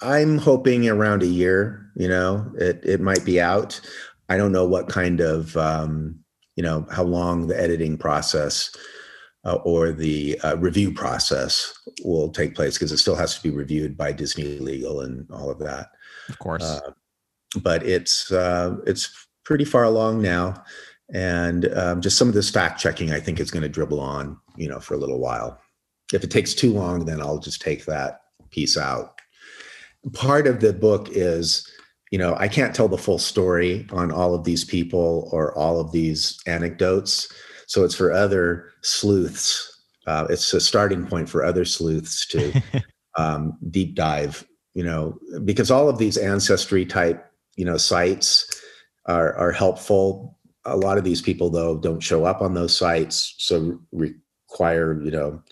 [0.00, 1.86] I'm hoping around a year.
[1.94, 3.80] You know, it it might be out.
[4.28, 6.18] I don't know what kind of um,
[6.56, 8.74] you know how long the editing process
[9.44, 11.72] uh, or the uh, review process
[12.04, 15.50] will take place because it still has to be reviewed by Disney Legal and all
[15.50, 15.88] of that.
[16.28, 16.62] Of course.
[16.62, 16.92] Uh,
[17.62, 20.62] but it's uh, it's pretty far along now,
[21.12, 24.38] and um, just some of this fact checking I think is going to dribble on,
[24.56, 25.60] you know, for a little while.
[26.12, 29.20] If it takes too long, then I'll just take that piece out.
[30.12, 31.66] Part of the book is
[32.12, 35.80] you know, I can't tell the full story on all of these people or all
[35.80, 37.32] of these anecdotes.
[37.66, 39.82] So it's for other sleuths.
[40.06, 42.62] Uh, it's a starting point for other sleuths to
[43.16, 47.24] um, deep dive, you know, because all of these ancestry type,
[47.56, 48.60] you know, sites
[49.06, 50.38] are, are helpful.
[50.64, 53.34] A lot of these people, though, don't show up on those sites.
[53.38, 55.42] So require, you know,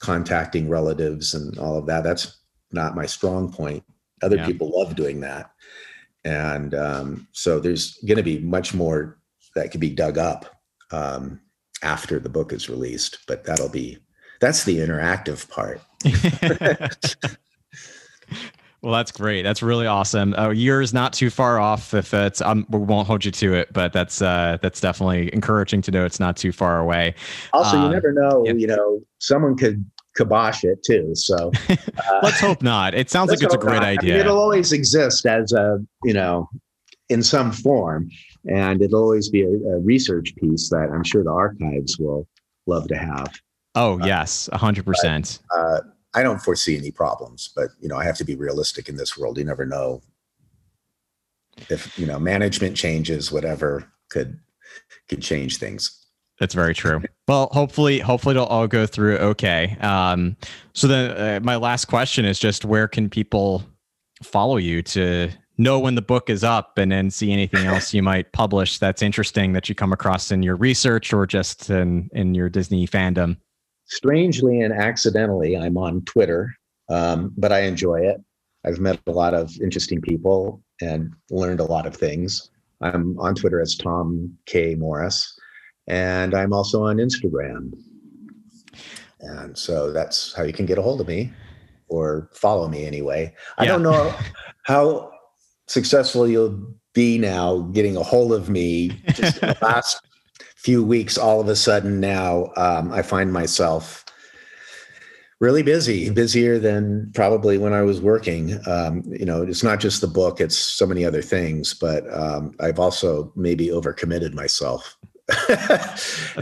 [0.00, 2.04] contacting relatives and all of that.
[2.04, 2.38] That's
[2.72, 3.84] not my strong point.
[4.22, 4.46] Other yeah.
[4.46, 5.50] people love doing that.
[6.24, 9.18] And um, so there's going to be much more
[9.54, 10.46] that could be dug up
[10.90, 11.40] um,
[11.82, 13.98] after the book is released, but that'll be
[14.40, 15.80] that's the interactive part.
[18.86, 19.42] well, that's great.
[19.42, 20.32] That's really awesome.
[20.38, 21.92] A year is not too far off.
[21.92, 25.82] If it's, um, we won't hold you to it, but that's uh, that's definitely encouraging
[25.82, 27.16] to know it's not too far away.
[27.52, 28.44] Also, you um, never know.
[28.46, 28.52] Yeah.
[28.52, 29.84] You know, someone could
[30.16, 31.10] kibosh it too.
[31.16, 32.94] So uh, let's hope not.
[32.94, 33.82] It sounds like it's a great not.
[33.82, 34.14] idea.
[34.14, 36.48] I mean, it'll always exist as a you know
[37.08, 38.08] in some form,
[38.48, 42.28] and it'll always be a, a research piece that I'm sure the archives will
[42.68, 43.34] love to have.
[43.74, 45.40] Oh uh, yes, a hundred percent.
[46.16, 49.16] I don't foresee any problems, but you know I have to be realistic in this
[49.18, 49.36] world.
[49.36, 50.00] You never know
[51.68, 54.38] if you know management changes, whatever could
[55.08, 56.06] could change things.
[56.40, 57.02] That's very true.
[57.28, 59.76] Well, hopefully, hopefully it'll all go through okay.
[59.80, 60.36] Um,
[60.72, 63.62] so then, uh, my last question is just where can people
[64.22, 68.02] follow you to know when the book is up, and then see anything else you
[68.02, 72.34] might publish that's interesting that you come across in your research or just in in
[72.34, 73.36] your Disney fandom.
[73.86, 76.54] Strangely and accidentally, I'm on Twitter,
[76.88, 78.20] um, but I enjoy it.
[78.64, 82.50] I've met a lot of interesting people and learned a lot of things.
[82.80, 85.38] I'm on Twitter as Tom K Morris
[85.86, 87.72] and I'm also on Instagram.
[89.20, 91.32] And so that's how you can get a hold of me
[91.88, 93.34] or follow me anyway.
[93.58, 94.14] I don't know
[94.64, 95.10] how
[95.68, 98.88] successful you'll be now getting a hold of me.
[99.14, 100.05] Just in the last
[100.66, 104.04] few weeks, all of a sudden now, um, I find myself
[105.38, 108.58] really busy, busier than probably when I was working.
[108.66, 111.72] Um, you know, it's not just the book; it's so many other things.
[111.72, 114.96] But um, I've also maybe overcommitted myself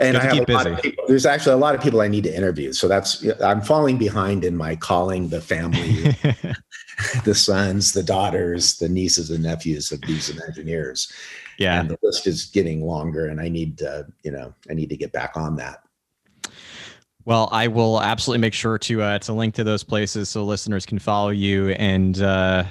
[0.01, 2.25] and I have a lot of people, there's actually a lot of people I need
[2.25, 2.73] to interview.
[2.73, 6.03] So that's I'm falling behind in my calling the family,
[7.25, 11.13] the sons, the daughters, the nieces and nephews of these Imagineers.
[11.59, 14.89] Yeah, and the list is getting longer, and I need to, you know, I need
[14.91, 15.83] to get back on that.
[17.25, 20.87] Well, I will absolutely make sure to uh, to link to those places so listeners
[20.87, 22.21] can follow you and.
[22.21, 22.65] Uh,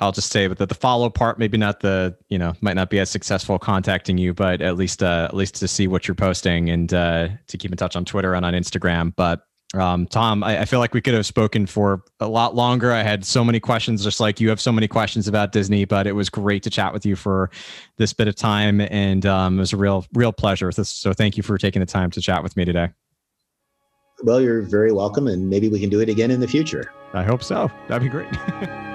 [0.00, 3.00] I'll just say that the follow part, maybe not the, you know, might not be
[3.00, 6.70] as successful contacting you, but at least, uh, at least to see what you're posting
[6.70, 9.12] and uh, to keep in touch on Twitter and on Instagram.
[9.16, 12.90] But um, Tom, I, I, feel like we could have spoken for a lot longer.
[12.90, 15.84] I had so many questions, just like you have so many questions about Disney.
[15.84, 17.50] But it was great to chat with you for
[17.98, 20.72] this bit of time, and um, it was a real, real pleasure.
[20.72, 22.88] So thank you for taking the time to chat with me today.
[24.22, 26.90] Well, you're very welcome, and maybe we can do it again in the future.
[27.12, 27.70] I hope so.
[27.88, 28.28] That'd be great.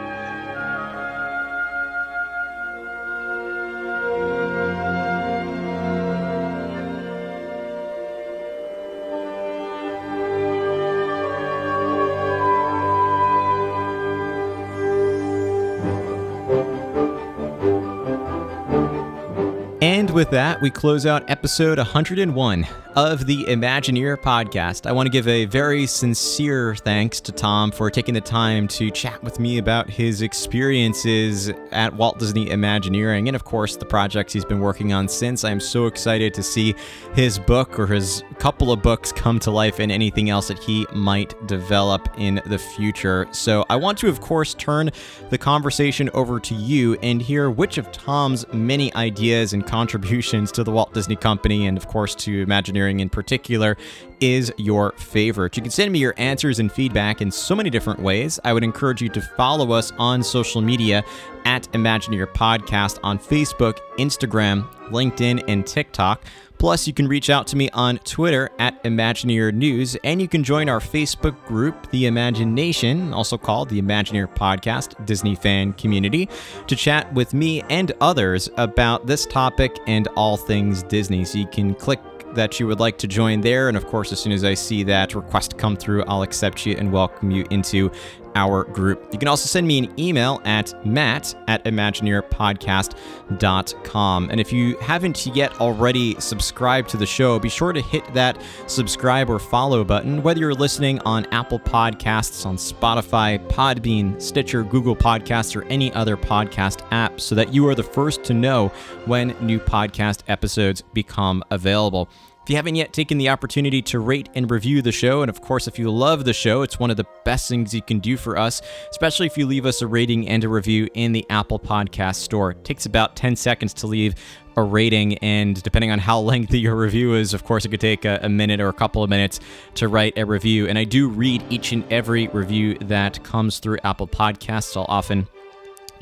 [19.83, 24.85] And with that, we close out episode 101 of the Imagineer podcast.
[24.85, 28.91] I want to give a very sincere thanks to Tom for taking the time to
[28.91, 34.33] chat with me about his experiences at Walt Disney Imagineering and, of course, the projects
[34.33, 35.43] he's been working on since.
[35.43, 36.75] I am so excited to see
[37.15, 40.85] his book or his couple of books come to life and anything else that he
[40.93, 43.27] might develop in the future.
[43.31, 44.91] So, I want to, of course, turn
[45.31, 50.63] the conversation over to you and hear which of Tom's many ideas and contributions to
[50.63, 53.77] the Walt Disney Company and, of course, to Imagineering in particular
[54.19, 55.57] is your favorite.
[55.57, 58.39] You can send me your answers and feedback in so many different ways.
[58.43, 61.03] I would encourage you to follow us on social media
[61.45, 66.23] at Imagineer Podcast on Facebook, Instagram, LinkedIn, and TikTok.
[66.57, 70.45] Plus, you can reach out to me on Twitter at Imagineer News, and you can
[70.45, 76.29] join our Facebook group, The Imagination, also called the Imagineer Podcast Disney Fan Community,
[76.67, 81.25] to chat with me and others about this topic and all things Disney.
[81.25, 81.99] So you can click
[82.35, 83.67] that you would like to join there.
[83.67, 86.75] And of course, as soon as I see that request come through, I'll accept you
[86.77, 87.91] and welcome you into
[88.35, 89.07] our group.
[89.11, 94.29] You can also send me an email at matt at imagineerpodcast.com.
[94.29, 98.41] And if you haven't yet already subscribed to the show, be sure to hit that
[98.67, 104.95] subscribe or follow button, whether you're listening on Apple Podcasts, on Spotify, Podbean, Stitcher, Google
[104.95, 108.69] Podcasts, or any other podcast app, so that you are the first to know
[109.05, 112.09] when new podcast episodes become available.
[112.43, 115.39] If you haven't yet taken the opportunity to rate and review the show, and of
[115.39, 118.17] course, if you love the show, it's one of the best things you can do
[118.17, 121.57] for us, especially if you leave us a rating and a review in the Apple
[121.57, 122.51] Podcast Store.
[122.51, 124.15] It takes about 10 seconds to leave
[124.57, 128.03] a rating, and depending on how lengthy your review is, of course, it could take
[128.03, 129.39] a, a, minute or a couple of minutes
[129.75, 130.67] to write a review.
[130.67, 134.75] And I do read each and every review that comes through Apple Podcasts.
[134.75, 135.29] I'll often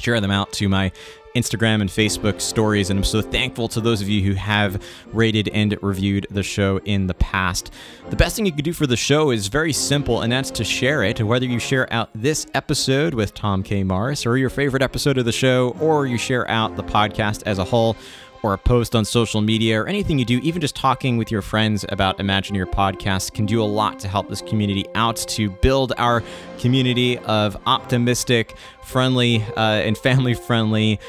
[0.02, 0.92] share them out to my
[1.36, 2.90] Instagram and Facebook stories.
[2.90, 4.82] And I'm so thankful to those of you who have
[5.14, 7.72] rated and reviewed the show in the past.
[8.10, 10.64] The best thing you can do for the show is very simple, and that's to
[10.64, 11.22] share it.
[11.22, 13.84] Whether you share out this episode with Tom K.
[13.84, 17.60] Morris or your favorite episode of the show, or you share out the podcast as
[17.60, 17.96] a whole
[18.44, 21.42] or a post on social media or anything you do, even just talking with your
[21.42, 25.94] friends about Imagineer Podcast can do a lot to help this community out, to build
[25.98, 26.24] our
[26.60, 31.00] community of optimistic, friendly, uh, and family friendly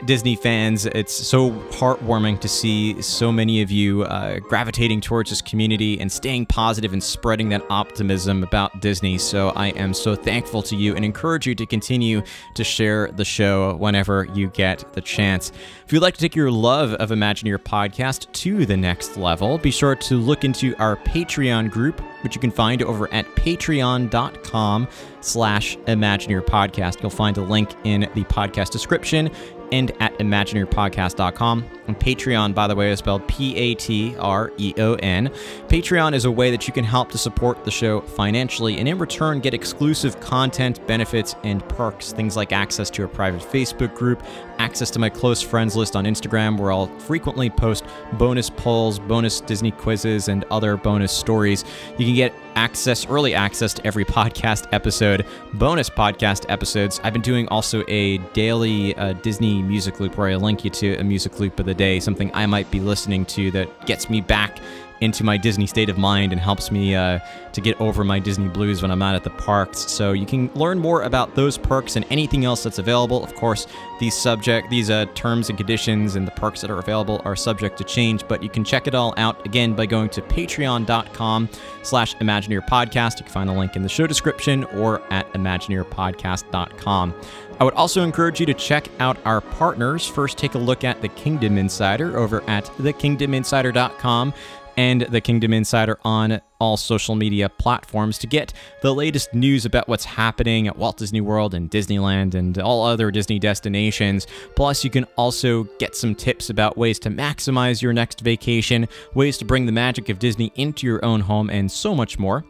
[0.00, 0.86] Disney fans.
[0.86, 6.10] It's so heartwarming to see so many of you uh, gravitating towards this community and
[6.10, 9.18] staying positive and spreading that optimism about Disney.
[9.18, 12.22] So I am so thankful to you and encourage you to continue
[12.54, 15.52] to share the show whenever you get the chance.
[15.84, 19.70] If you'd like to take your love of Imagineer podcast to the next level, be
[19.70, 24.88] sure to look into our Patreon group, which you can find over at patreon.com
[25.20, 27.02] slash Imagineer podcast.
[27.02, 29.30] You'll find a link in the podcast description
[29.72, 31.68] and at imagineerpodcast.com.
[31.88, 35.28] And Patreon, by the way, is spelled P A T R E O N.
[35.66, 38.98] Patreon is a way that you can help to support the show financially and in
[38.98, 42.12] return get exclusive content, benefits, and perks.
[42.12, 44.22] Things like access to a private Facebook group,
[44.58, 49.40] access to my close friends list on Instagram, where I'll frequently post bonus polls, bonus
[49.40, 51.64] Disney quizzes, and other bonus stories.
[51.98, 57.00] You can get access, early access to every podcast episode, bonus podcast episodes.
[57.02, 60.96] I've been doing also a daily uh, Disney music loop where I link you to
[60.96, 64.20] a music loop of the day, something I might be listening to that gets me
[64.20, 64.60] back
[65.02, 67.18] into my Disney state of mind and helps me uh,
[67.52, 69.80] to get over my Disney blues when I'm not at the parks.
[69.80, 73.22] So you can learn more about those perks and anything else that's available.
[73.22, 73.66] Of course,
[73.98, 77.76] these subject, these uh, terms and conditions and the perks that are available are subject
[77.78, 81.48] to change, but you can check it all out again by going to patreon.com
[81.82, 83.18] slash Imagineer Podcast.
[83.18, 87.14] You can find the link in the show description or at ImagineerPodcast.com.
[87.60, 90.06] I would also encourage you to check out our partners.
[90.06, 94.34] First, take a look at the Kingdom Insider over at thekingdominsider.com
[94.76, 99.88] and the Kingdom Insider on all social media platforms to get the latest news about
[99.88, 104.26] what's happening at Walt Disney World and Disneyland and all other Disney destinations.
[104.54, 109.38] Plus, you can also get some tips about ways to maximize your next vacation, ways
[109.38, 112.44] to bring the magic of Disney into your own home, and so much more.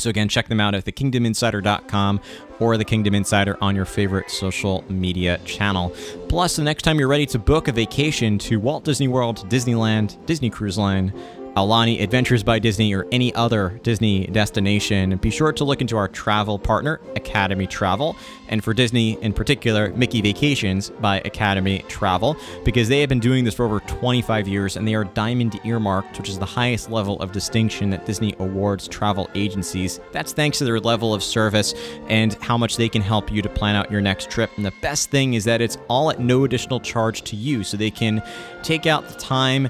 [0.00, 2.20] So, again, check them out at thekingdominsider.com
[2.58, 5.94] or the Kingdom Insider on your favorite social media channel.
[6.28, 10.24] Plus, the next time you're ready to book a vacation to Walt Disney World, Disneyland,
[10.26, 11.12] Disney Cruise Line,
[11.56, 16.06] Aulani Adventures by Disney or any other Disney destination, be sure to look into our
[16.06, 18.16] travel partner, Academy Travel,
[18.48, 23.44] and for Disney in particular, Mickey Vacations by Academy Travel, because they have been doing
[23.44, 27.20] this for over 25 years and they are diamond earmarked, which is the highest level
[27.20, 29.98] of distinction that Disney awards travel agencies.
[30.12, 31.74] That's thanks to their level of service
[32.08, 34.50] and how much they can help you to plan out your next trip.
[34.56, 37.76] And the best thing is that it's all at no additional charge to you, so
[37.76, 38.22] they can
[38.62, 39.68] take out the time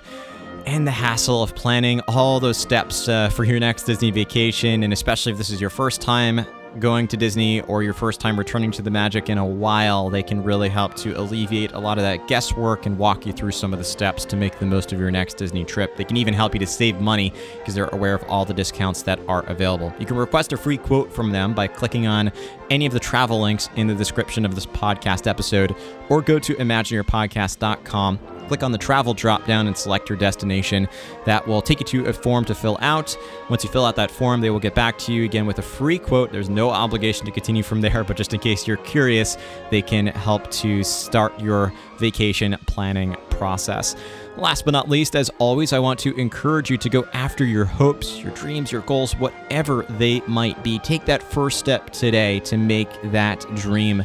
[0.66, 4.82] and the hassle of planning all those steps uh, for your next Disney vacation.
[4.82, 6.46] And especially if this is your first time
[6.78, 10.22] going to Disney or your first time returning to the magic in a while, they
[10.22, 13.72] can really help to alleviate a lot of that guesswork and walk you through some
[13.72, 15.96] of the steps to make the most of your next Disney trip.
[15.96, 19.02] They can even help you to save money because they're aware of all the discounts
[19.02, 19.92] that are available.
[19.98, 22.30] You can request a free quote from them by clicking on
[22.70, 25.74] any of the travel links in the description of this podcast episode
[26.08, 28.18] or go to imagineerpodcast.com
[28.50, 30.88] click on the travel drop down and select your destination.
[31.24, 33.16] That will take you to a form to fill out.
[33.48, 35.62] Once you fill out that form, they will get back to you again with a
[35.62, 36.32] free quote.
[36.32, 39.38] There's no obligation to continue from there, but just in case you're curious,
[39.70, 43.96] they can help to start your vacation planning process.
[44.36, 47.64] Last but not least, as always, I want to encourage you to go after your
[47.64, 50.78] hopes, your dreams, your goals, whatever they might be.
[50.78, 54.04] Take that first step today to make that dream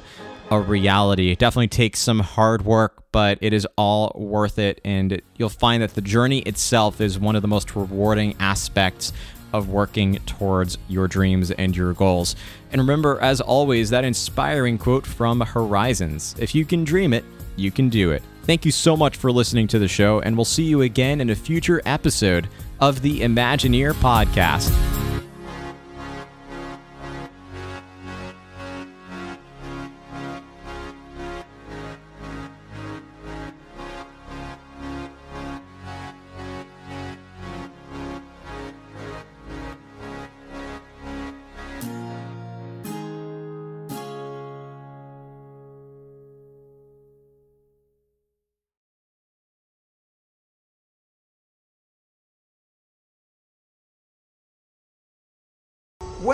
[0.51, 1.31] a reality.
[1.31, 4.79] It definitely takes some hard work, but it is all worth it.
[4.85, 9.11] And you'll find that the journey itself is one of the most rewarding aspects
[9.57, 12.35] of working towards your dreams and your goals.
[12.71, 17.25] And remember, as always, that inspiring quote from Horizons If you can dream it,
[17.55, 18.21] you can do it.
[18.43, 21.31] Thank you so much for listening to the show, and we'll see you again in
[21.31, 22.47] a future episode
[22.79, 25.04] of the Imagineer Podcast.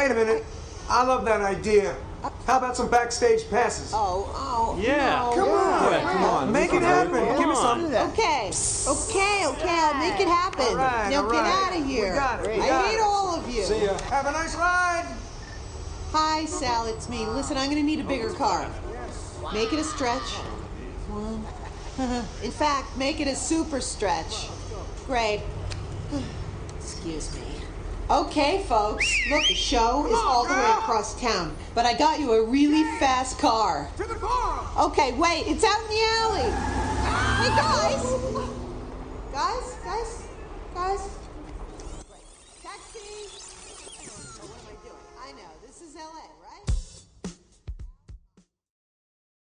[0.02, 0.44] Wait a minute.
[0.90, 1.96] I love that idea.
[2.48, 3.92] How about some backstage passes?
[3.94, 4.80] Oh, oh.
[4.82, 5.30] Yeah.
[5.30, 5.36] no.
[5.36, 5.92] Come on.
[5.92, 6.52] Yeah, come on.
[6.52, 7.12] Make it happen.
[7.12, 7.38] good.
[7.38, 7.86] Give me Come some.
[7.86, 8.10] on.
[8.10, 8.50] Okay,
[8.88, 10.66] okay, okay, I'll make it happen.
[10.66, 11.72] All right, now all get right.
[11.72, 12.14] out of here.
[12.14, 13.02] We got it, we I got hate it.
[13.04, 13.62] all of you.
[13.62, 13.96] See ya.
[14.10, 15.06] Have a nice ride.
[16.14, 17.24] Hi, Sal, it's me.
[17.28, 18.68] Listen, I'm gonna need a bigger car.
[19.54, 20.34] Make it a stretch.
[22.44, 24.48] In fact, make it a super stretch.
[25.06, 25.44] Great.
[26.80, 27.61] Excuse me.
[28.12, 29.10] Okay, folks.
[29.30, 32.84] Look, the show is all the way across town, but I got you a really
[33.00, 33.90] fast car.
[33.96, 34.70] To the car!
[34.88, 36.52] Okay, wait, it's out in the alley.
[37.40, 38.04] Hey, guys!
[38.04, 38.54] Oh.
[39.32, 40.28] Guys, guys,
[40.74, 41.21] guys.